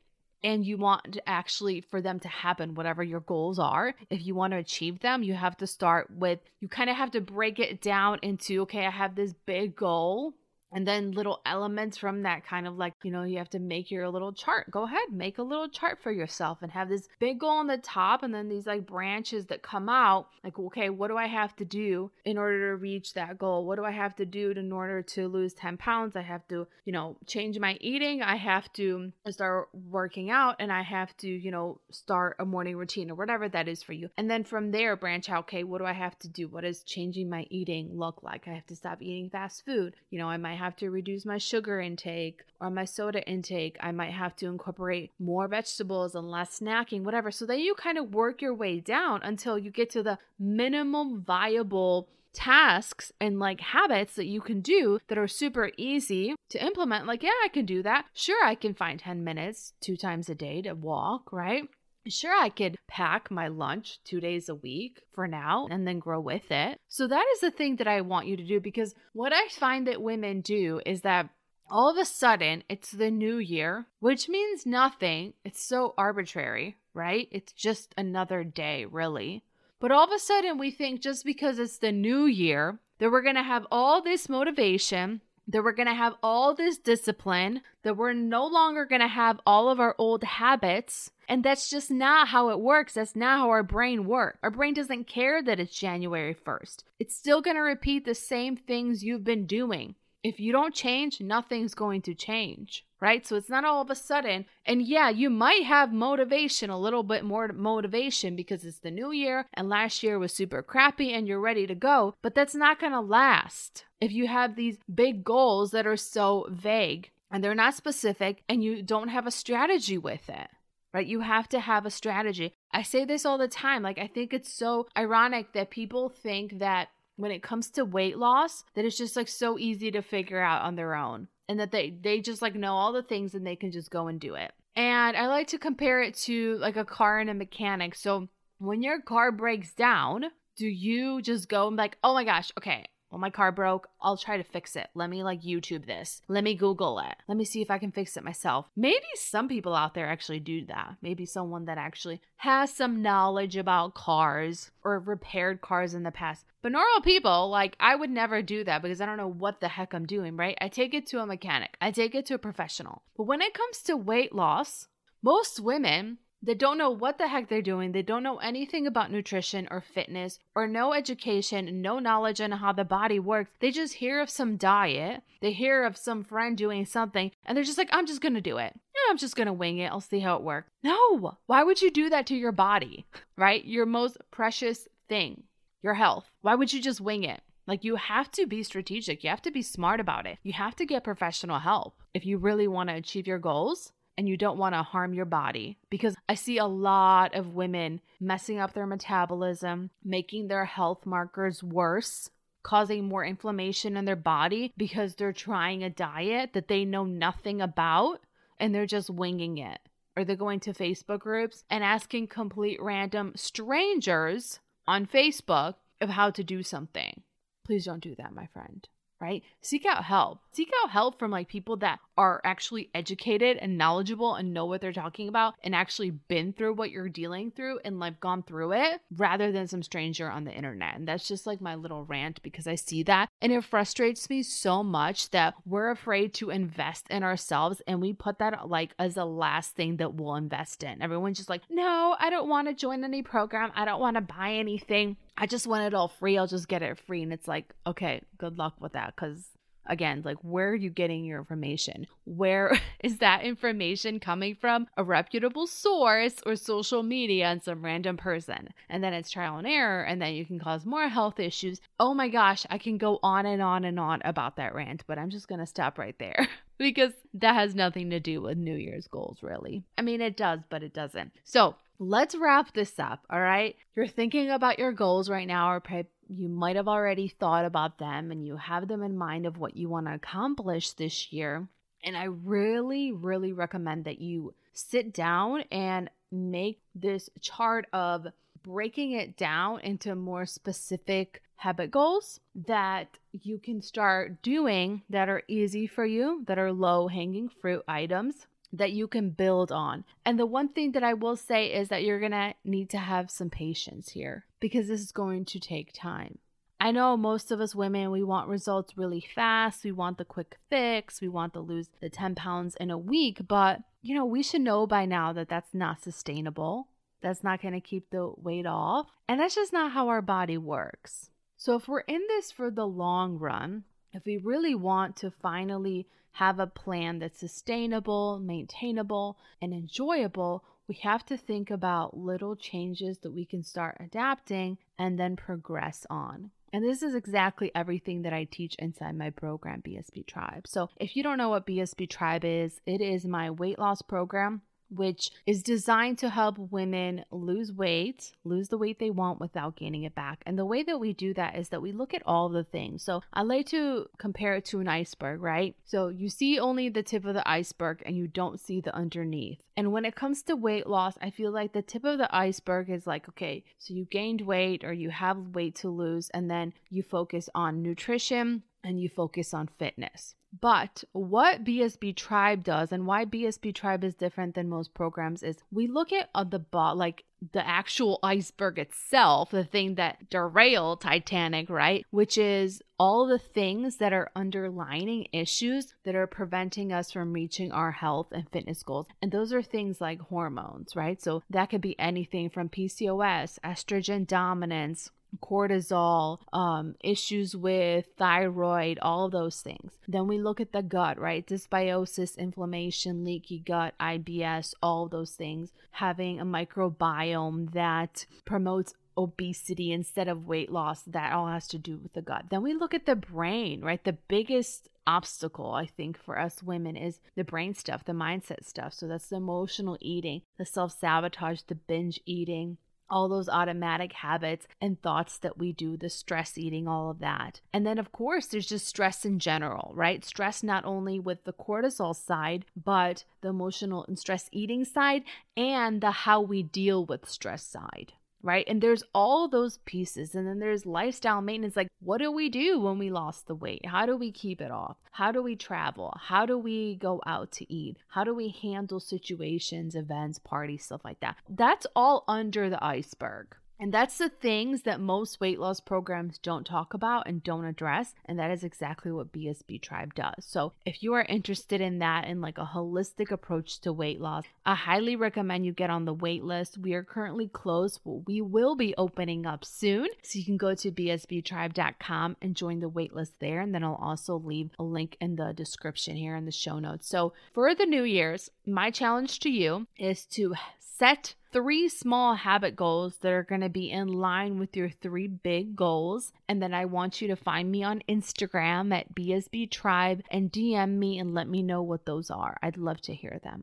and 0.43 0.63
you 0.67 0.77
want 0.77 1.15
to 1.15 1.27
actually 1.27 1.81
for 1.81 2.03
them 2.03 2.21
to 2.21 2.29
happen 2.29 2.75
whatever 2.75 3.03
your 3.03 3.21
goals 3.21 3.59
are 3.59 3.95
if 4.11 4.27
you 4.27 4.35
want 4.35 4.53
to 4.53 4.59
achieve 4.59 5.01
them 5.01 5.23
you 5.23 5.33
have 5.33 5.57
to 5.57 5.67
start 5.67 6.11
with 6.11 6.39
you 6.61 6.69
kind 6.69 6.91
of 6.91 6.97
have 6.97 7.11
to 7.11 7.21
break 7.23 7.59
it 7.59 7.81
down 7.81 8.19
into 8.21 8.61
okay 8.61 8.85
i 8.85 8.91
have 8.91 9.15
this 9.15 9.33
big 9.47 9.75
goal 9.75 10.35
and 10.75 10.87
then 10.87 11.13
little 11.13 11.41
elements 11.47 11.97
from 11.97 12.23
that 12.23 12.45
kind 12.45 12.67
of 12.67 12.77
like 12.77 12.95
you 13.03 13.11
know 13.11 13.23
you 13.23 13.39
have 13.39 13.51
to 13.51 13.59
make 13.59 13.91
your 13.91 14.09
little 14.11 14.33
chart. 14.33 14.71
Go 14.71 14.83
ahead 14.83 15.13
make 15.13 15.39
a 15.39 15.43
little 15.43 15.69
chart 15.69 15.99
for 16.03 16.11
yourself 16.11 16.59
and 16.61 16.73
have 16.73 16.89
this 16.89 17.09
big 17.21 17.39
goal 17.39 17.51
on 17.51 17.69
the 17.69 17.79
top 17.79 18.23
and 18.23 18.35
then 18.35 18.49
these 18.49 18.67
like 18.67 18.87
branches 18.87 19.47
that 19.47 19.63
come 19.63 19.89
out 19.89 20.29
like 20.43 20.59
okay 20.59 20.91
what 20.91 21.09
do 21.09 21.17
i 21.17 21.27
have 21.27 21.55
to 21.57 21.65
do 21.65 22.11
in 22.25 22.37
order 22.37 22.71
to 22.71 22.77
reach 22.77 23.15
that 23.15 23.39
goal? 23.39 23.65
What 23.65 23.77
do 23.77 23.85
i 23.85 23.93
have 23.93 24.17
to 24.17 24.27
do 24.27 24.51
in 24.51 24.73
order 24.73 25.03
to 25.03 25.29
lose 25.29 25.55
10 25.55 25.77
pounds? 25.77 26.17
I 26.17 26.23
have 26.23 26.47
to 26.49 26.67
you 26.85 26.93
know 26.93 27.17
change 27.27 27.59
my 27.59 27.79
eating. 27.81 28.23
I 28.23 28.37
have 28.37 28.73
to 28.75 29.13
start 29.31 29.69
working 29.73 30.31
out 30.31 30.57
and 30.59 30.73
i 30.73 30.83
have 30.83 31.17
to 31.19 31.29
you 31.29 31.51
know 31.51 31.81
start 31.91 32.37
a 32.39 32.45
morning 32.45 32.77
routine 32.77 33.11
or 33.11 33.15
whatever 33.15 33.49
that 33.49 33.69
is 33.69 33.83
for 33.83 33.93
you. 33.93 34.11
And 34.17 34.29
then 34.29 34.43
from 34.43 34.73
there 34.73 34.97
branch 34.97 35.31
out 35.31 35.45
okay 35.45 35.63
what 35.63 35.79
do 35.79 35.85
i 35.85 35.93
have 35.93 36.19
to 36.21 36.29
do? 36.29 36.49
What 36.49 36.63
does 36.63 36.83
changing 36.83 37.31
my 37.31 37.47
eating 37.51 37.91
look 37.95 38.23
like? 38.23 38.49
I 38.49 38.55
have 38.55 38.67
to 38.67 38.77
stop 38.77 39.01
eating 39.01 39.31
fast 39.31 39.65
food. 39.65 39.95
You 40.11 40.19
know 40.19 40.29
i 40.29 40.37
might 40.37 40.64
have 40.65 40.77
to 40.77 40.91
reduce 40.91 41.25
my 41.27 41.39
sugar 41.39 41.81
intake 41.81 42.43
or 42.61 42.71
my 42.71 42.85
soda 42.85 43.23
intake. 43.29 43.77
I 43.81 43.93
might 43.93 44.13
have 44.13 44.35
to 44.37 44.47
incorporate 44.47 45.13
more 45.19 45.47
vegetables 45.47 46.15
and 46.15 46.31
less 46.31 46.61
snacking, 46.61 47.03
whatever. 47.03 47.31
So 47.31 47.47
then 47.47 47.59
you 47.61 47.75
kind 47.75 47.99
of 47.99 48.15
work 48.15 48.41
your 48.41 48.55
way 48.55 48.81
down 48.81 49.23
until 49.23 49.59
you 49.59 49.71
get 49.71 49.91
to 49.91 50.03
the 50.03 50.19
minimum 50.39 51.23
viable 51.23 52.09
tasks 52.33 53.13
and 53.21 53.39
like 53.39 53.61
habits 53.61 54.17
that 54.17 54.27
you 54.27 54.41
can 54.41 54.61
do 54.61 54.99
that 55.09 55.19
are 55.19 55.29
super 55.29 55.71
easy 55.77 56.35
to 56.51 56.65
implement. 56.65 57.07
Like, 57.07 57.23
yeah, 57.23 57.31
I 57.45 57.49
can 57.49 57.65
do 57.65 57.83
that. 57.83 58.07
Sure, 58.13 58.45
I 58.45 58.55
can 58.55 58.75
find 58.75 58.99
10 58.99 59.23
minutes 59.23 59.75
two 59.81 59.97
times 59.97 60.29
a 60.29 60.35
day 60.35 60.63
to 60.63 60.75
walk, 60.75 61.33
right? 61.33 61.69
Sure, 62.07 62.35
I 62.35 62.51
could 62.51 62.77
pack 62.87 63.31
my 63.31 63.49
lunch 63.49 63.99
two 64.05 64.21
days 64.21 64.49
a 64.49 64.55
week 64.55 65.03
for 65.13 65.27
now 65.27 65.67
and 65.71 65.87
then 65.87 65.99
grow 65.99 66.21
with 66.21 66.51
it. 66.51 66.79
So, 66.87 67.07
that 67.07 67.27
is 67.35 67.41
the 67.41 67.51
thing 67.51 67.77
that 67.77 67.89
I 67.89 68.03
want 68.03 68.27
you 68.27 68.37
to 68.37 68.45
do 68.45 68.61
because 68.61 68.95
what 69.13 69.33
I 69.33 69.49
find 69.49 69.87
that 69.87 70.03
women 70.03 70.41
do 70.43 70.81
is 70.85 71.01
that 71.01 71.31
all 71.71 71.91
of 71.91 71.97
a 71.97 72.05
sudden 72.05 72.63
it's 72.69 72.91
the 72.91 73.11
new 73.11 73.39
year, 73.39 73.87
which 74.01 74.29
means 74.29 74.67
nothing. 74.67 75.33
It's 75.45 75.63
so 75.63 75.95
arbitrary, 75.97 76.77
right? 76.93 77.29
It's 77.31 77.53
just 77.53 77.95
another 77.97 78.45
day, 78.45 78.85
really. 78.85 79.43
But 79.81 79.91
all 79.91 80.05
of 80.05 80.13
a 80.13 80.19
sudden 80.19 80.59
we 80.59 80.71
think 80.71 81.01
just 81.01 81.25
because 81.25 81.59
it's 81.59 81.79
the 81.79 81.93
new 81.93 82.27
year 82.27 82.79
that 82.99 83.11
we're 83.11 83.23
going 83.23 83.35
to 83.35 83.43
have 83.43 83.67
all 83.71 84.03
this 84.03 84.29
motivation 84.29 85.21
that 85.49 85.63
we're 85.63 85.73
going 85.73 85.89
to 85.89 85.95
have 85.95 86.15
all 86.23 86.55
this 86.55 86.79
discipline, 86.79 87.61
that 87.83 87.97
we're 87.97 88.13
no 88.13 88.47
longer 88.47 88.85
going 88.85 89.01
to 89.01 89.09
have 89.09 89.41
all 89.47 89.69
of 89.69 89.81
our 89.81 89.95
old 89.99 90.25
habits. 90.25 91.11
And 91.29 91.43
that's 91.45 91.71
just 91.71 91.91
not 91.91 92.29
how 92.29 92.51
it 92.51 92.61
works. 92.61 92.95
That's 92.95 93.17
not 93.17 93.41
how 93.41 93.51
our 93.51 93.63
brain 93.63 94.07
works. 94.07 94.39
Our 94.43 94.51
brain 94.51 94.75
doesn't 94.75 95.07
care 95.07 95.43
that 95.43 95.61
it's 95.61 95.79
January 95.79 96.35
1st. 96.35 96.85
It's 96.99 97.17
still 97.17 97.41
going 97.41 97.57
to 97.57 97.63
repeat 97.63 98.05
the 98.05 98.15
same 98.15 98.57
things 98.57 99.03
you've 99.03 99.25
been 99.25 99.47
doing. 99.47 99.95
If 100.25 100.41
you 100.41 100.53
don't 100.53 100.75
change, 100.75 101.21
nothing's 101.21 101.75
going 101.75 102.01
to 102.03 102.15
change, 102.15 102.87
right? 102.99 103.27
So 103.27 103.37
it's 103.37 103.51
not 103.51 103.67
all 103.67 103.83
of 103.83 103.91
a 103.91 103.95
sudden. 103.95 104.47
And 104.65 104.81
yeah, 104.81 105.11
you 105.11 105.29
might 105.29 105.65
have 105.65 105.93
motivation, 105.93 106.71
a 106.71 106.81
little 106.81 107.03
bit 107.03 107.25
more 107.25 107.49
motivation 107.49 108.35
because 108.35 108.65
it's 108.65 108.79
the 108.79 108.91
new 108.91 109.13
year 109.13 109.47
and 109.53 109.69
last 109.69 110.03
year 110.03 110.19
was 110.19 110.33
super 110.33 110.63
crappy 110.63 111.13
and 111.13 111.29
you're 111.29 111.41
ready 111.41 111.67
to 111.67 111.75
go, 111.75 112.15
but 112.23 112.35
that's 112.35 112.55
not 112.55 112.81
going 112.81 112.93
to 112.93 113.01
last 113.01 113.85
if 114.01 114.13
you 114.13 114.27
have 114.27 114.57
these 114.57 114.79
big 114.93 115.25
goals 115.25 115.73
that 115.73 115.87
are 115.87 115.97
so 115.97 116.47
vague 116.51 117.11
and 117.31 117.45
they're 117.45 117.55
not 117.55 117.75
specific 117.75 118.43
and 118.49 118.65
you 118.65 118.83
don't 118.83 119.09
have 119.09 119.27
a 119.27 119.31
strategy 119.31 119.99
with 119.99 120.31
it 120.31 120.49
right? 120.95 121.09
You 121.09 121.21
have 121.21 121.49
to 121.49 121.59
have 121.59 121.85
a 121.85 121.91
strategy. 121.91 122.55
I 122.73 122.83
say 122.83 123.05
this 123.05 123.27
all 123.27 123.37
the 123.37 123.49
time. 123.49 123.83
Like, 123.83 123.99
I 123.99 124.07
think 124.07 124.33
it's 124.33 124.53
so 124.53 124.87
ironic 124.97 125.53
that 125.53 125.71
people 125.71 126.09
think 126.09 126.61
that 126.61 126.89
when 127.17 127.31
it 127.31 127.43
comes 127.43 127.71
to 127.71 127.85
weight 127.85 128.19
loss 128.19 128.65
that 128.75 128.85
it's 128.85 128.97
just 128.97 129.17
like 129.17 129.29
so 129.29 129.59
easy 129.59 129.91
to 129.91 130.03
figure 130.03 130.41
out 130.41 130.63
on 130.63 130.75
their 130.75 130.95
own 130.95 131.29
and 131.49 131.61
that 131.61 131.73
they 131.73 131.91
they 132.03 132.21
just 132.21 132.43
like 132.43 132.55
know 132.55 132.75
all 132.75 132.93
the 132.93 133.03
things 133.03 133.35
and 133.35 133.47
they 133.47 133.57
can 133.57 133.71
just 133.71 133.91
go 133.91 134.09
and 134.09 134.21
do 134.21 134.35
it. 134.35 134.53
And 134.77 135.17
I 135.17 135.29
like 135.29 135.49
to 135.49 135.59
compare 135.59 136.03
it 136.03 136.15
to 136.25 136.57
like 136.59 136.77
a 136.77 136.85
car 136.85 137.21
and 137.21 137.31
a 137.31 137.35
mechanic. 137.35 137.95
So 137.95 138.29
when 138.59 138.83
your 138.83 139.01
car 139.01 139.31
breaks 139.31 139.73
down, 139.73 140.25
do 140.57 140.67
you 140.67 141.23
just 141.23 141.49
go 141.49 141.69
and 141.69 141.77
like, 141.77 141.99
"Oh 142.03 142.15
my 142.15 142.25
gosh, 142.25 142.51
okay, 142.59 142.87
well, 143.15 143.21
my 143.21 143.31
car 143.31 143.53
broke. 143.53 143.89
I'll 144.03 144.17
try 144.17 144.39
to 144.39 144.43
fix 144.43 144.75
it. 144.75 144.89
Let 144.93 145.09
me 145.09 145.23
like 145.23 145.41
YouTube 145.41 145.87
this. 145.87 146.21
Let 146.27 146.43
me 146.43 146.57
Google 146.57 146.99
it. 146.99 147.15
Let 147.29 147.39
me 147.39 147.45
see 147.45 147.63
if 147.63 147.71
I 147.71 147.79
can 147.79 147.93
fix 147.93 148.17
it 148.17 148.25
myself. 148.25 148.67
Maybe 148.75 149.05
some 149.15 149.47
people 149.47 149.73
out 149.73 149.95
there 149.95 150.09
actually 150.09 150.41
do 150.41 150.67
that. 150.67 150.97
Maybe 151.01 151.25
someone 151.25 151.67
that 151.67 151.79
actually 151.79 152.21
has 152.39 152.73
some 152.73 153.03
knowledge 153.03 153.57
about 153.57 153.95
cars 153.95 154.73
or 154.83 154.99
repaired 154.99 155.61
cars 155.61 155.95
in 155.95 156.03
the 156.03 156.11
past. 156.11 156.45
But 156.61 156.73
normal 156.73 157.03
people, 157.03 157.51
like, 157.51 157.77
I 157.79 157.95
would 157.95 158.11
never 158.11 158.43
do 158.43 158.65
that 158.65 158.83
because 158.83 159.01
I 159.01 159.07
don't 159.07 159.17
know 159.17 159.29
what 159.29 159.61
the 159.61 159.69
heck 159.69 159.95
I'm 159.95 160.07
doing, 160.07 160.37
right? 160.37 160.59
I 160.61 160.67
take 160.67 160.93
it 160.93 161.07
to 161.09 161.21
a 161.21 161.27
mechanic, 161.27 161.77
I 161.81 161.93
take 161.93 162.17
it 162.17 162.27
to 162.27 162.35
a 162.35 162.39
professional. 162.39 163.03
But 163.17 163.29
when 163.29 163.43
it 163.43 163.55
comes 163.55 163.81
to 163.83 163.97
weight 163.97 164.35
loss, 164.35 164.89
most 165.23 165.61
women 165.61 166.19
they 166.45 166.55
don't 166.55 166.77
know 166.77 166.91
what 166.91 167.17
the 167.17 167.29
heck 167.29 167.49
they're 167.49 167.63
doing. 167.63 167.93
They 167.93 168.03
don't 168.03 168.23
know 168.23 168.37
anything 168.39 168.87
about 168.87 169.11
nutrition 169.11 169.67
or 169.71 169.81
fitness 169.81 170.39
or 170.55 170.67
no 170.67 170.93
education, 170.93 171.81
no 171.81 171.99
knowledge 171.99 172.41
on 172.41 172.51
how 172.51 172.73
the 172.73 172.85
body 172.85 173.19
works. 173.19 173.51
They 173.61 173.71
just 173.71 173.95
hear 173.95 174.21
of 174.21 174.29
some 174.29 174.57
diet, 174.57 175.23
they 175.41 175.53
hear 175.53 175.85
of 175.85 175.97
some 175.97 176.23
friend 176.23 176.57
doing 176.57 176.85
something, 176.85 177.31
and 177.47 177.57
they're 177.57 177.65
just 177.65 177.79
like, 177.79 177.89
I'm 177.93 178.07
just 178.07 178.21
gonna 178.21 178.41
do 178.41 178.59
it. 178.59 178.75
Yeah, 178.75 179.11
I'm 179.11 179.17
just 179.17 179.37
gonna 179.37 179.53
wing 179.53 179.79
it. 179.79 179.91
I'll 179.91 180.01
see 180.01 180.21
how 180.21 180.37
it 180.37 180.43
works. 180.43 180.71
No, 180.83 181.39
why 181.47 181.63
would 181.63 181.81
you 181.81 181.91
do 181.91 182.11
that 182.11 182.27
to 182.27 182.37
your 182.37 182.53
body, 182.53 183.07
right? 183.39 183.65
Your 183.65 183.87
most 183.87 184.19
precious 184.31 184.87
thing, 185.09 185.45
your 185.83 185.95
health. 185.95 186.31
Why 186.43 186.55
would 186.55 186.73
you 186.73 186.83
just 186.83 187.01
wing 187.01 187.25
it? 187.25 187.41
Like, 187.67 187.83
you 187.83 187.97
have 187.97 188.31
to 188.33 188.47
be 188.47 188.63
strategic. 188.63 189.25
You 189.25 189.31
have 189.31 189.41
to 189.43 189.51
be 189.51 189.63
smart 189.63 189.99
about 189.99 190.27
it. 190.27 190.37
You 190.43 190.53
have 190.53 190.77
to 190.77 190.85
get 190.85 191.03
professional 191.03 191.61
help 191.61 192.03
if 192.13 192.27
you 192.27 192.37
really 192.37 192.69
want 192.69 192.91
to 192.91 192.95
achieve 192.95 193.27
your 193.27 193.39
goals 193.39 193.93
and 194.17 194.29
you 194.29 194.37
don't 194.37 194.59
want 194.59 194.75
to 194.75 194.83
harm 194.83 195.15
your 195.15 195.25
body 195.25 195.79
because 195.91 196.15
I 196.29 196.35
see 196.35 196.59
a 196.59 196.67
lot 196.67 197.35
of 197.35 197.55
women 197.55 198.01
messing 198.21 198.59
up 198.59 198.73
their 198.73 198.87
metabolism, 198.87 199.91
making 200.05 200.49
their 200.49 200.65
health 200.65 201.05
markers 201.05 201.63
worse, 201.63 202.31
causing 202.63 203.05
more 203.05 203.25
inflammation 203.25 203.97
in 203.97 204.05
their 204.05 204.17
body 204.17 204.73
because 204.77 205.15
they're 205.15 205.33
trying 205.33 205.83
a 205.83 205.91
diet 205.91 206.53
that 206.53 206.69
they 206.69 206.85
know 206.85 207.05
nothing 207.05 207.61
about 207.61 208.21
and 208.59 208.75
they're 208.75 208.87
just 208.87 209.11
winging 209.11 209.59
it. 209.59 209.81
Or 210.17 210.25
they're 210.25 210.37
going 210.37 210.61
to 210.61 210.73
Facebook 210.73 211.19
groups 211.21 211.65
and 211.69 211.83
asking 211.83 212.29
complete 212.29 212.81
random 212.81 213.33
strangers 213.35 214.61
on 214.87 215.07
Facebook 215.07 215.75
of 216.01 216.09
how 216.11 216.31
to 216.31 216.45
do 216.45 216.63
something. 216.63 217.23
Please 217.65 217.85
don't 217.85 218.03
do 218.03 218.15
that, 218.17 218.33
my 218.33 218.47
friend 218.47 218.87
right? 219.21 219.43
Seek 219.61 219.87
out 219.87 220.05
help. 220.05 220.41
Seek 220.53 220.71
out 220.83 220.91
help 220.91 221.19
from 221.19 221.31
like 221.31 221.49
people 221.49 221.77
that 221.79 221.99
are 222.17 222.41
actually 222.45 222.91
educated 222.95 223.57
and 223.57 223.79
knowledgeable 223.79 224.35
and 224.35 224.53
know 224.53 224.67
what 224.67 224.81
they're 224.81 224.93
talking 224.93 225.29
about 225.29 225.55
and 225.65 225.75
actually 225.75 226.11
been 226.11 226.53
through 226.53 226.75
what 226.75 226.91
you're 226.91 227.09
dealing 227.09 227.51
through 227.51 227.81
and 227.85 227.99
like 227.99 228.21
gone 228.21 228.43
through 228.43 228.73
it 228.73 229.01
rather 229.17 229.51
than 229.51 229.67
some 229.67 229.83
stranger 229.83 230.31
on 230.31 230.45
the 230.45 230.53
internet. 230.53 230.97
And 230.97 231.09
that's 231.09 231.27
just 231.27 231.47
like 231.47 231.61
my 231.61 231.75
little 231.75 232.05
rant 232.05 232.43
because 232.43 232.67
I 232.67 232.75
see 232.75 233.03
that 233.05 233.29
and 233.41 233.53
it 233.53 233.65
frustrates 233.65 234.31
me 234.31 234.43
so 234.43 234.83
much 234.83 235.31
that 235.31 235.55
we're 235.67 235.91
afraid 235.91 236.35
to 236.35 236.51
invest 236.51 237.07
in 237.11 237.23
ourselves 237.23 237.83
and 237.87 238.01
we 238.01 238.13
put 238.13 238.39
that 238.39 238.69
like 238.69 238.95
as 238.99 239.15
the 239.15 239.27
last 239.27 239.75
thing 239.75 239.97
that 239.97 240.15
we'll 240.15 240.37
invest 240.37 240.83
in. 240.83 241.03
Everyone's 241.03 241.39
just 241.39 241.51
like, 241.51 241.63
"No, 241.71 242.17
I 242.19 242.31
don't 242.31 242.49
want 242.49 242.69
to 242.69 242.75
join 242.75 243.05
any 243.05 243.23
program. 243.23 243.73
I 243.75 243.85
don't 243.85 244.01
want 244.01 244.17
to 244.17 244.21
buy 244.21 244.53
anything." 244.53 245.17
I 245.37 245.47
just 245.47 245.67
want 245.67 245.85
it 245.85 245.95
all 245.95 246.09
free. 246.09 246.39
I'll 246.39 246.47
just 246.47 246.69
get 246.69 246.83
it 246.83 246.99
free. 246.99 247.23
And 247.23 247.33
it's 247.33 247.49
like, 247.49 247.75
okay, 247.87 248.23
good 248.39 248.59
luck 248.59 248.75
with 248.81 248.93
that 248.93 249.15
because 249.15 249.45
Again, 249.87 250.23
like 250.25 250.39
where 250.43 250.71
are 250.71 250.75
you 250.75 250.91
getting 250.91 251.25
your 251.25 251.39
information? 251.39 252.07
Where 252.25 252.73
is 253.05 253.19
that 253.19 253.43
information 253.43 254.19
coming 254.19 254.55
from? 254.55 254.87
A 254.97 255.05
reputable 255.05 255.67
source 255.67 256.35
or 256.47 256.57
social 256.57 257.03
media 257.03 257.47
and 257.47 257.63
some 257.63 257.85
random 257.85 258.17
person. 258.17 258.71
And 258.89 259.05
then 259.05 259.13
it's 259.13 259.31
trial 259.31 259.59
and 259.59 259.67
error, 259.67 260.03
and 260.03 260.21
then 260.21 260.35
you 260.35 260.47
can 260.47 260.59
cause 260.59 260.87
more 260.87 261.09
health 261.09 261.39
issues. 261.39 261.81
Oh 262.01 262.15
my 262.15 262.29
gosh, 262.29 262.65
I 262.71 262.79
can 262.79 262.99
go 262.99 263.19
on 263.23 263.47
and 263.47 263.61
on 263.61 263.85
and 263.85 264.01
on 264.01 264.23
about 264.25 264.57
that 264.57 264.75
rant, 264.75 265.05
but 265.07 265.19
I'm 265.19 265.31
just 265.31 265.49
gonna 265.49 265.67
stop 265.67 265.99
right 265.99 266.19
there. 266.19 266.49
because 266.79 267.13
that 267.35 267.55
has 267.55 267.75
nothing 267.75 268.11
to 268.11 268.21
do 268.21 268.41
with 268.41 268.57
New 268.57 268.75
Year's 268.75 269.07
goals, 269.07 269.39
really. 269.43 269.85
I 269.99 270.03
mean, 270.03 270.21
it 270.21 270.37
does, 270.37 270.61
but 270.69 270.83
it 270.83 270.95
doesn't. 270.95 271.33
So 271.45 271.77
let's 271.99 272.35
wrap 272.35 272.73
this 272.73 272.99
up, 272.99 273.25
all 273.31 273.41
right? 273.41 273.77
You're 273.95 274.07
thinking 274.07 274.51
about 274.51 274.79
your 274.79 274.93
goals 274.93 275.31
right 275.31 275.47
now, 275.47 275.73
or 275.73 275.83
you 276.29 276.49
might 276.49 276.77
have 276.77 276.89
already 276.89 277.29
thought 277.29 277.65
about 277.65 277.99
them 277.99 278.31
and 278.31 278.47
you 278.47 278.57
have 278.57 278.89
them 278.89 279.03
in 279.03 279.17
mind 279.17 279.47
of 279.47 279.59
what 279.59 279.77
you 279.77 279.89
want 279.89 280.07
to 280.07 280.15
accomplish 280.15 280.93
this 280.93 281.33
year. 281.33 281.69
And 282.03 282.17
I 282.17 282.25
really, 282.25 283.13
really 283.13 283.53
recommend 283.53 284.05
that 284.05 284.21
you 284.21 284.55
sit 284.73 285.13
down 285.13 285.63
and 285.71 286.11
make 286.31 286.81
this 286.95 287.31
chart 287.41 287.87
of 287.93 288.27
breaking 288.63 289.13
it 289.13 289.37
down 289.37 289.81
into 289.81 290.15
more 290.15 290.47
specific 290.47 291.43
habit 291.57 291.91
goals 291.91 292.41
that 292.67 293.09
you 293.33 293.59
can 293.59 293.81
start 293.81 294.43
doing 294.43 295.03
that 295.09 295.29
are 295.29 295.43
easy 295.49 295.87
for 295.87 296.05
you, 296.05 296.43
that 296.47 296.59
are 296.59 296.73
low 296.73 297.09
hanging 297.09 297.49
fruit 297.49 297.83
items 297.87 298.47
that 298.77 298.93
you 298.93 299.07
can 299.07 299.31
build 299.31 299.71
on. 299.73 300.05
And 300.25 300.39
the 300.39 300.47
one 300.47 300.69
thing 300.69 300.93
that 300.93 301.03
I 301.03 301.15
will 301.15 301.37
say 301.37 301.67
is 301.67 301.89
that 301.89 302.03
you're 302.03 302.21
going 302.21 302.33
to 302.33 302.55
need 302.65 302.91
to 302.91 302.99
have 302.99 303.31
some 303.31 303.51
patience 303.51 304.11
here 304.11 304.47
because 304.61 304.89
this 304.89 305.01
is 305.01 305.13
going 305.13 305.45
to 305.47 305.61
take 305.61 305.93
time. 305.93 306.39
I 306.81 306.91
know 306.91 307.17
most 307.17 307.51
of 307.51 307.61
us 307.61 307.75
women, 307.75 308.11
we 308.11 308.23
want 308.23 308.49
results 308.49 308.99
really 308.99 309.25
fast. 309.35 309.85
We 309.85 309.93
want 309.93 310.19
the 310.19 310.25
quick 310.25 310.57
fix. 310.69 311.21
We 311.21 311.29
want 311.29 311.55
to 311.55 311.61
lose 311.61 311.89
the 312.01 312.11
10 312.11 312.35
pounds 312.35 312.77
in 312.79 312.91
a 312.91 312.99
week. 312.99 313.47
But, 313.47 313.81
you 314.03 314.15
know, 314.15 314.27
we 314.27 314.43
should 314.43 314.61
know 314.61 314.87
by 314.87 315.07
now 315.07 315.33
that 315.33 315.49
that's 315.49 315.73
not 315.73 316.03
sustainable. 316.03 316.89
That's 317.23 317.43
not 317.43 317.63
going 317.63 317.75
to 317.75 317.81
keep 317.81 318.11
the 318.11 318.33
weight 318.37 318.67
off. 318.67 319.07
And 319.29 319.41
that's 319.41 319.55
just 319.55 319.73
not 319.73 319.93
how 319.93 320.09
our 320.09 320.21
body 320.21 320.59
works. 320.59 321.31
So, 321.57 321.77
if 321.77 321.89
we're 321.89 322.01
in 322.01 322.21
this 322.29 322.53
for 322.53 322.71
the 322.71 322.87
long 322.87 323.39
run, 323.39 323.85
if 324.13 324.27
we 324.27 324.37
really 324.37 324.75
want 324.75 325.17
to 325.17 325.31
finally 325.31 326.07
have 326.35 326.59
a 326.59 326.67
plan 326.67 327.21
that's 327.21 327.39
sustainable, 327.39 328.41
maintainable, 328.41 329.39
and 329.63 329.73
enjoyable, 329.73 330.65
we 330.89 330.97
have 330.97 331.25
to 331.27 331.37
think 331.37 331.71
about 331.71 332.17
little 332.17 332.57
changes 332.57 333.19
that 333.19 333.33
we 333.33 333.45
can 333.45 333.63
start 333.63 333.97
adapting 334.01 334.77
and 334.99 335.19
then 335.19 335.37
progress 335.37 336.07
on. 336.11 336.51
And 336.73 336.85
this 336.85 337.05
is 337.05 337.15
exactly 337.15 337.71
everything 337.73 338.23
that 338.23 338.33
I 338.33 338.45
teach 338.45 338.75
inside 338.81 339.17
my 339.17 339.31
program, 339.31 339.81
BSB 339.81 340.27
Tribe. 340.27 340.67
So, 340.67 340.91
if 340.99 341.15
you 341.17 341.23
don't 341.23 341.39
know 341.39 341.51
what 341.51 341.69
BSB 341.69 342.11
Tribe 342.11 342.45
is, 342.45 342.81
it 342.85 343.01
is 343.01 343.25
my 343.25 343.49
weight 343.51 343.79
loss 343.79 344.03
program 344.03 344.63
which 344.91 345.31
is 345.47 345.63
designed 345.63 346.19
to 346.19 346.31
help 346.31 346.59
women 346.59 347.25
lose 347.31 347.73
weight, 347.73 348.33
lose 348.45 348.69
the 348.69 348.79
weight 348.79 348.99
they 348.99 349.11
want 349.11 349.41
without 349.41 349.77
gaining 349.77 350.05
it 350.05 350.15
back. 350.15 350.43
And 350.47 350.59
the 350.59 350.65
way 350.65 350.83
that 350.83 351.01
we 351.01 351.13
do 351.13 351.35
that 351.35 351.57
is 351.57 351.69
that 351.71 351.83
we 351.83 351.93
look 351.93 352.15
at 352.15 352.23
all 352.27 352.49
the 352.49 352.65
things. 352.65 353.03
So 353.03 353.23
I 353.33 353.43
like 353.43 353.67
to 353.69 354.07
compare 354.19 354.55
it 354.55 354.65
to 354.67 354.81
an 354.81 354.89
iceberg, 354.89 355.43
right? 355.43 355.75
So 355.85 356.09
you 356.09 356.29
see 356.29 356.59
only 356.59 356.89
the 356.89 357.03
tip 357.03 357.25
of 357.25 357.35
the 357.35 357.49
iceberg 357.49 358.03
and 358.07 358.17
you 358.17 358.29
don't 358.29 358.61
see 358.61 358.81
the 358.81 358.95
underneath. 358.95 359.59
And 359.77 359.93
when 359.93 360.05
it 360.05 360.15
comes 360.15 360.43
to 360.45 360.55
weight 360.55 360.87
loss, 360.87 361.15
I 361.21 361.31
feel 361.31 361.51
like 361.51 361.73
the 361.73 361.83
tip 361.83 362.05
of 362.05 362.19
the 362.19 362.35
iceberg 362.35 362.91
is 362.91 363.07
like, 363.07 363.29
okay, 363.31 363.65
so 363.79 363.93
you 363.93 364.05
gained 364.05 364.43
weight 364.43 364.85
or 364.85 364.93
you 364.93 365.11
have 365.11 365.55
weight 365.55 365.75
to 365.77 365.89
lose, 365.89 366.31
and 366.31 366.49
then 366.49 366.73
you 366.91 367.03
focus 367.03 367.49
on 367.55 367.83
nutrition 367.83 368.63
and 368.85 369.01
you 369.01 369.09
focus 369.09 369.53
on 369.53 369.67
fitness. 369.67 370.37
But 370.61 371.03
what 371.13 371.65
BSB 371.65 372.15
Tribe 372.15 372.63
does 372.63 372.93
and 372.93 373.07
why 373.07 373.25
BSB 373.25 373.75
Tribe 373.75 374.05
is 374.05 374.15
different 374.15 374.55
than 374.55 374.69
most 374.69 374.95
programs 374.95 375.43
is 375.43 375.65
we 375.73 375.87
look 375.87 376.13
at 376.13 376.31
uh, 376.35 376.45
the 376.45 376.59
bot 376.59 376.97
like 376.97 377.25
the 377.53 377.67
actual 377.67 378.19
iceberg 378.23 378.79
itself, 378.79 379.51
the 379.51 379.65
thing 379.65 379.97
that 379.97 380.31
derailed 380.31 381.01
Titanic, 381.01 381.69
right? 381.69 382.07
Which 382.11 382.39
is 382.39 382.83
all 382.99 383.27
the 383.27 383.39
things 383.39 383.97
that 383.97 384.13
are 384.13 384.31
underlining 384.37 385.27
issues 385.33 385.95
that 386.05 386.15
are 386.15 386.27
preventing 386.27 386.93
us 386.93 387.11
from 387.11 387.33
reaching 387.33 387.73
our 387.73 387.91
health 387.91 388.29
and 388.33 388.49
fitness 388.51 388.83
goals. 388.83 389.07
And 389.21 389.33
those 389.33 389.53
are 389.53 389.63
things 389.63 390.01
like 390.01 390.21
hormones, 390.21 390.95
right? 390.95 391.21
So 391.21 391.43
that 391.51 391.71
could 391.71 391.81
be 391.81 391.99
anything 391.99 392.49
from 392.49 392.69
PCOS, 392.69 393.59
estrogen 393.65 394.27
dominance, 394.27 395.11
cortisol, 395.43 396.39
um, 396.53 396.95
issues 397.03 397.57
with 397.57 398.07
thyroid, 398.17 398.99
all 399.01 399.29
those 399.29 399.61
things. 399.61 399.93
Then 400.09 400.27
we 400.27 400.39
look 400.39 400.61
at 400.61 400.73
the 400.73 400.83
gut, 400.83 401.19
right? 401.19 401.47
Dysbiosis, 401.47 402.37
inflammation, 402.39 403.25
leaky 403.25 403.59
gut, 403.59 403.95
IBS, 404.01 404.75
all 404.83 405.09
those 405.09 405.33
things. 405.33 405.73
Having 405.93 406.41
a 406.41 406.45
microbiome 406.45 407.73
that 407.73 408.27
promotes 408.45 408.95
obesity 409.17 409.93
instead 409.93 410.29
of 410.29 410.47
weight 410.47 410.71
loss, 410.71 411.03
that 411.03 411.33
all 411.33 411.47
has 411.47 411.69
to 411.69 411.79
do 411.79 411.99
with 411.99 412.13
the 412.15 412.23
gut. 412.23 412.47
Then 412.51 412.63
we 412.63 412.75
look 412.75 412.95
at 412.95 413.07
the 413.07 413.17
brain, 413.17 413.81
right? 413.81 414.03
The 414.03 414.19
biggest 414.29 414.89
obstacle 415.07 415.73
I 415.73 415.87
think 415.87 416.19
for 416.19 416.39
us 416.39 416.63
women 416.63 416.97
is 416.97 417.21
the 417.37 417.45
brain 417.45 417.75
stuff, 417.75 418.05
the 418.05 418.13
mindset 418.13 418.65
stuff. 418.65 418.95
So 418.95 419.07
that's 419.07 419.29
the 419.29 419.37
emotional 419.37 419.99
eating, 420.01 420.43
the 420.59 420.67
self 420.67 420.99
sabotage, 420.99 421.63
the 421.63 421.75
binge 421.75 422.21
eating, 422.27 422.79
all 423.15 423.29
those 423.29 423.49
automatic 423.49 424.13
habits 424.13 424.67
and 424.81 425.01
thoughts 425.01 425.39
that 425.39 425.57
we 425.57 425.73
do, 425.73 425.97
the 425.97 426.11
stress 426.11 426.59
eating, 426.59 426.89
all 426.89 427.11
of 427.11 427.21
that. 427.21 427.61
And 427.73 427.87
then, 427.87 427.99
of 427.99 428.11
course, 428.11 428.49
there's 428.49 428.67
just 428.67 428.89
stress 428.89 429.25
in 429.25 429.39
general, 429.39 429.93
right? 429.95 430.25
Stress 430.25 430.65
not 430.65 430.85
only 430.85 431.21
with 431.21 431.45
the 431.45 431.53
cortisol 431.53 432.17
side, 432.17 432.65
but 432.77 433.25
the 433.41 433.49
emotional 433.49 434.05
and 434.09 434.19
stress 434.19 434.49
eating 434.51 434.85
side 434.85 435.23
and 435.57 436.01
the 436.01 436.11
how 436.11 436.41
we 436.41 436.65
deal 436.65 437.07
with 437.07 437.31
stress 437.31 437.63
side 437.63 438.15
right? 438.45 438.67
And 438.69 438.81
there's 438.81 439.03
all 439.15 439.49
those 439.49 439.79
pieces. 439.79 440.35
And 440.35 440.47
then 440.47 440.59
there's 440.59 440.85
lifestyle 440.85 441.41
maintenance 441.41 441.77
like, 441.77 441.89
what 442.01 442.19
do 442.19 442.31
we 442.31 442.51
do 442.51 442.79
when 442.79 442.99
we 442.99 443.11
lost 443.11 443.47
the 443.47 443.55
weight? 443.55 443.87
How 443.87 444.05
do 444.05 444.17
we 444.17 444.31
keep 444.31 444.61
it 444.61 444.71
off? 444.71 444.99
How 445.11 445.33
do 445.33 445.43
we 445.43 445.57
travel? 445.57 446.15
How 446.21 446.45
do 446.45 446.59
we 446.59 446.97
go 446.97 447.23
out 447.27 447.51
to 447.53 447.73
eat? 447.73 447.97
How 448.09 448.23
do 448.23 448.35
we 448.35 448.51
handle 448.51 449.01
situations, 449.01 449.95
events, 449.95 450.39
parties, 450.39 450.85
stuff 450.85 451.01
like 451.05 451.21
that? 451.21 451.37
That's 451.49 451.87
all 451.97 452.25
under 452.29 452.69
the 452.69 452.85
iceberg. 452.85 453.57
And 453.79 453.93
that's 453.93 454.19
the 454.19 454.29
things 454.29 454.83
that 454.83 455.01
most 455.01 455.41
weight 455.41 455.59
loss 455.59 455.81
programs 455.81 456.39
don't 456.39 456.65
talk 456.65 456.95
about 456.95 457.27
and 457.27 457.43
don't 457.43 457.65
address. 457.65 458.15
And 458.25 458.39
that 458.39 458.51
is 458.51 458.65
exactly 458.65 459.11
what 459.11 459.33
BSB 459.33 459.83
Tribe 459.83 460.15
does. 460.15 460.45
So 460.47 460.73
if 460.87 461.03
you 461.03 461.13
are 461.15 461.23
interested 461.23 461.81
in 461.81 461.99
that 461.99 462.25
and 462.27 462.41
like 462.41 462.59
a 462.59 462.71
holistic 462.75 463.31
approach 463.31 463.81
to 463.81 463.93
weight 463.93 464.21
loss, 464.21 464.45
I 464.65 464.75
highly 464.75 465.17
recommend 465.17 465.67
you 465.67 465.73
get 465.73 465.91
on 465.91 466.05
the 466.05 466.15
wait 466.15 466.45
list. 466.45 466.79
We 466.79 466.95
are 466.95 467.03
currently 467.03 467.49
closed, 467.49 468.01
but 468.05 468.27
we 468.27 468.41
will 468.41 468.77
be 468.77 468.95
opening 468.97 469.47
up 469.47 469.65
soon. 469.65 470.09
So 470.23 470.39
you 470.39 470.45
can 470.45 470.57
go 470.57 470.75
to 470.75 470.91
bsbtribe.com 470.91 472.37
and 472.41 472.57
join 472.57 472.81
the 472.81 472.89
wait 472.89 473.15
list 473.15 473.35
there. 473.41 473.61
And 473.61 473.75
then 473.75 473.85
I'll 473.85 473.95
also 473.95 474.37
leave 474.39 474.71
a 474.79 474.85
link 474.85 475.17
in 475.21 475.37
the 475.37 475.53
description 475.53 476.17
here 476.17 476.37
in 476.37 476.45
the 476.45 476.53
show 476.53 476.79
notes. 476.79 477.09
So 477.09 477.33
for 477.53 477.75
the 477.75 477.87
New 477.87 478.05
Year's, 478.05 478.51
my 478.67 478.91
challenge 478.91 479.41
to 479.41 479.51
you 479.51 479.87
is 479.99 480.25
to 480.27 480.55
set 480.79 481.35
three 481.55 481.89
small 481.89 482.35
habit 482.35 482.75
goals 482.75 483.19
that 483.21 483.31
are 483.33 483.45
going 483.45 483.61
to 483.61 483.69
be 483.69 483.89
in 483.89 484.09
line 484.09 484.59
with 484.59 484.77
your 484.77 484.91
three 484.91 485.29
big 485.29 485.77
goals. 485.77 486.33
And 486.49 486.61
then 486.61 486.75
I 486.75 486.85
want 486.85 487.23
you 487.23 487.29
to 487.29 487.37
find 487.37 487.71
me 487.71 487.85
on 487.85 488.03
Instagram 488.09 488.93
at 488.93 489.15
BSB 489.15 489.71
Tribe 489.71 490.25
and 490.33 490.51
DM 490.51 490.99
me 490.99 491.21
and 491.21 491.33
let 491.33 491.49
me 491.49 491.63
know 491.63 491.81
what 491.81 492.07
those 492.07 492.29
are. 492.29 492.57
I'd 492.61 492.77
love 492.77 493.01
to 493.03 493.15
hear 493.15 493.39
them. 493.45 493.63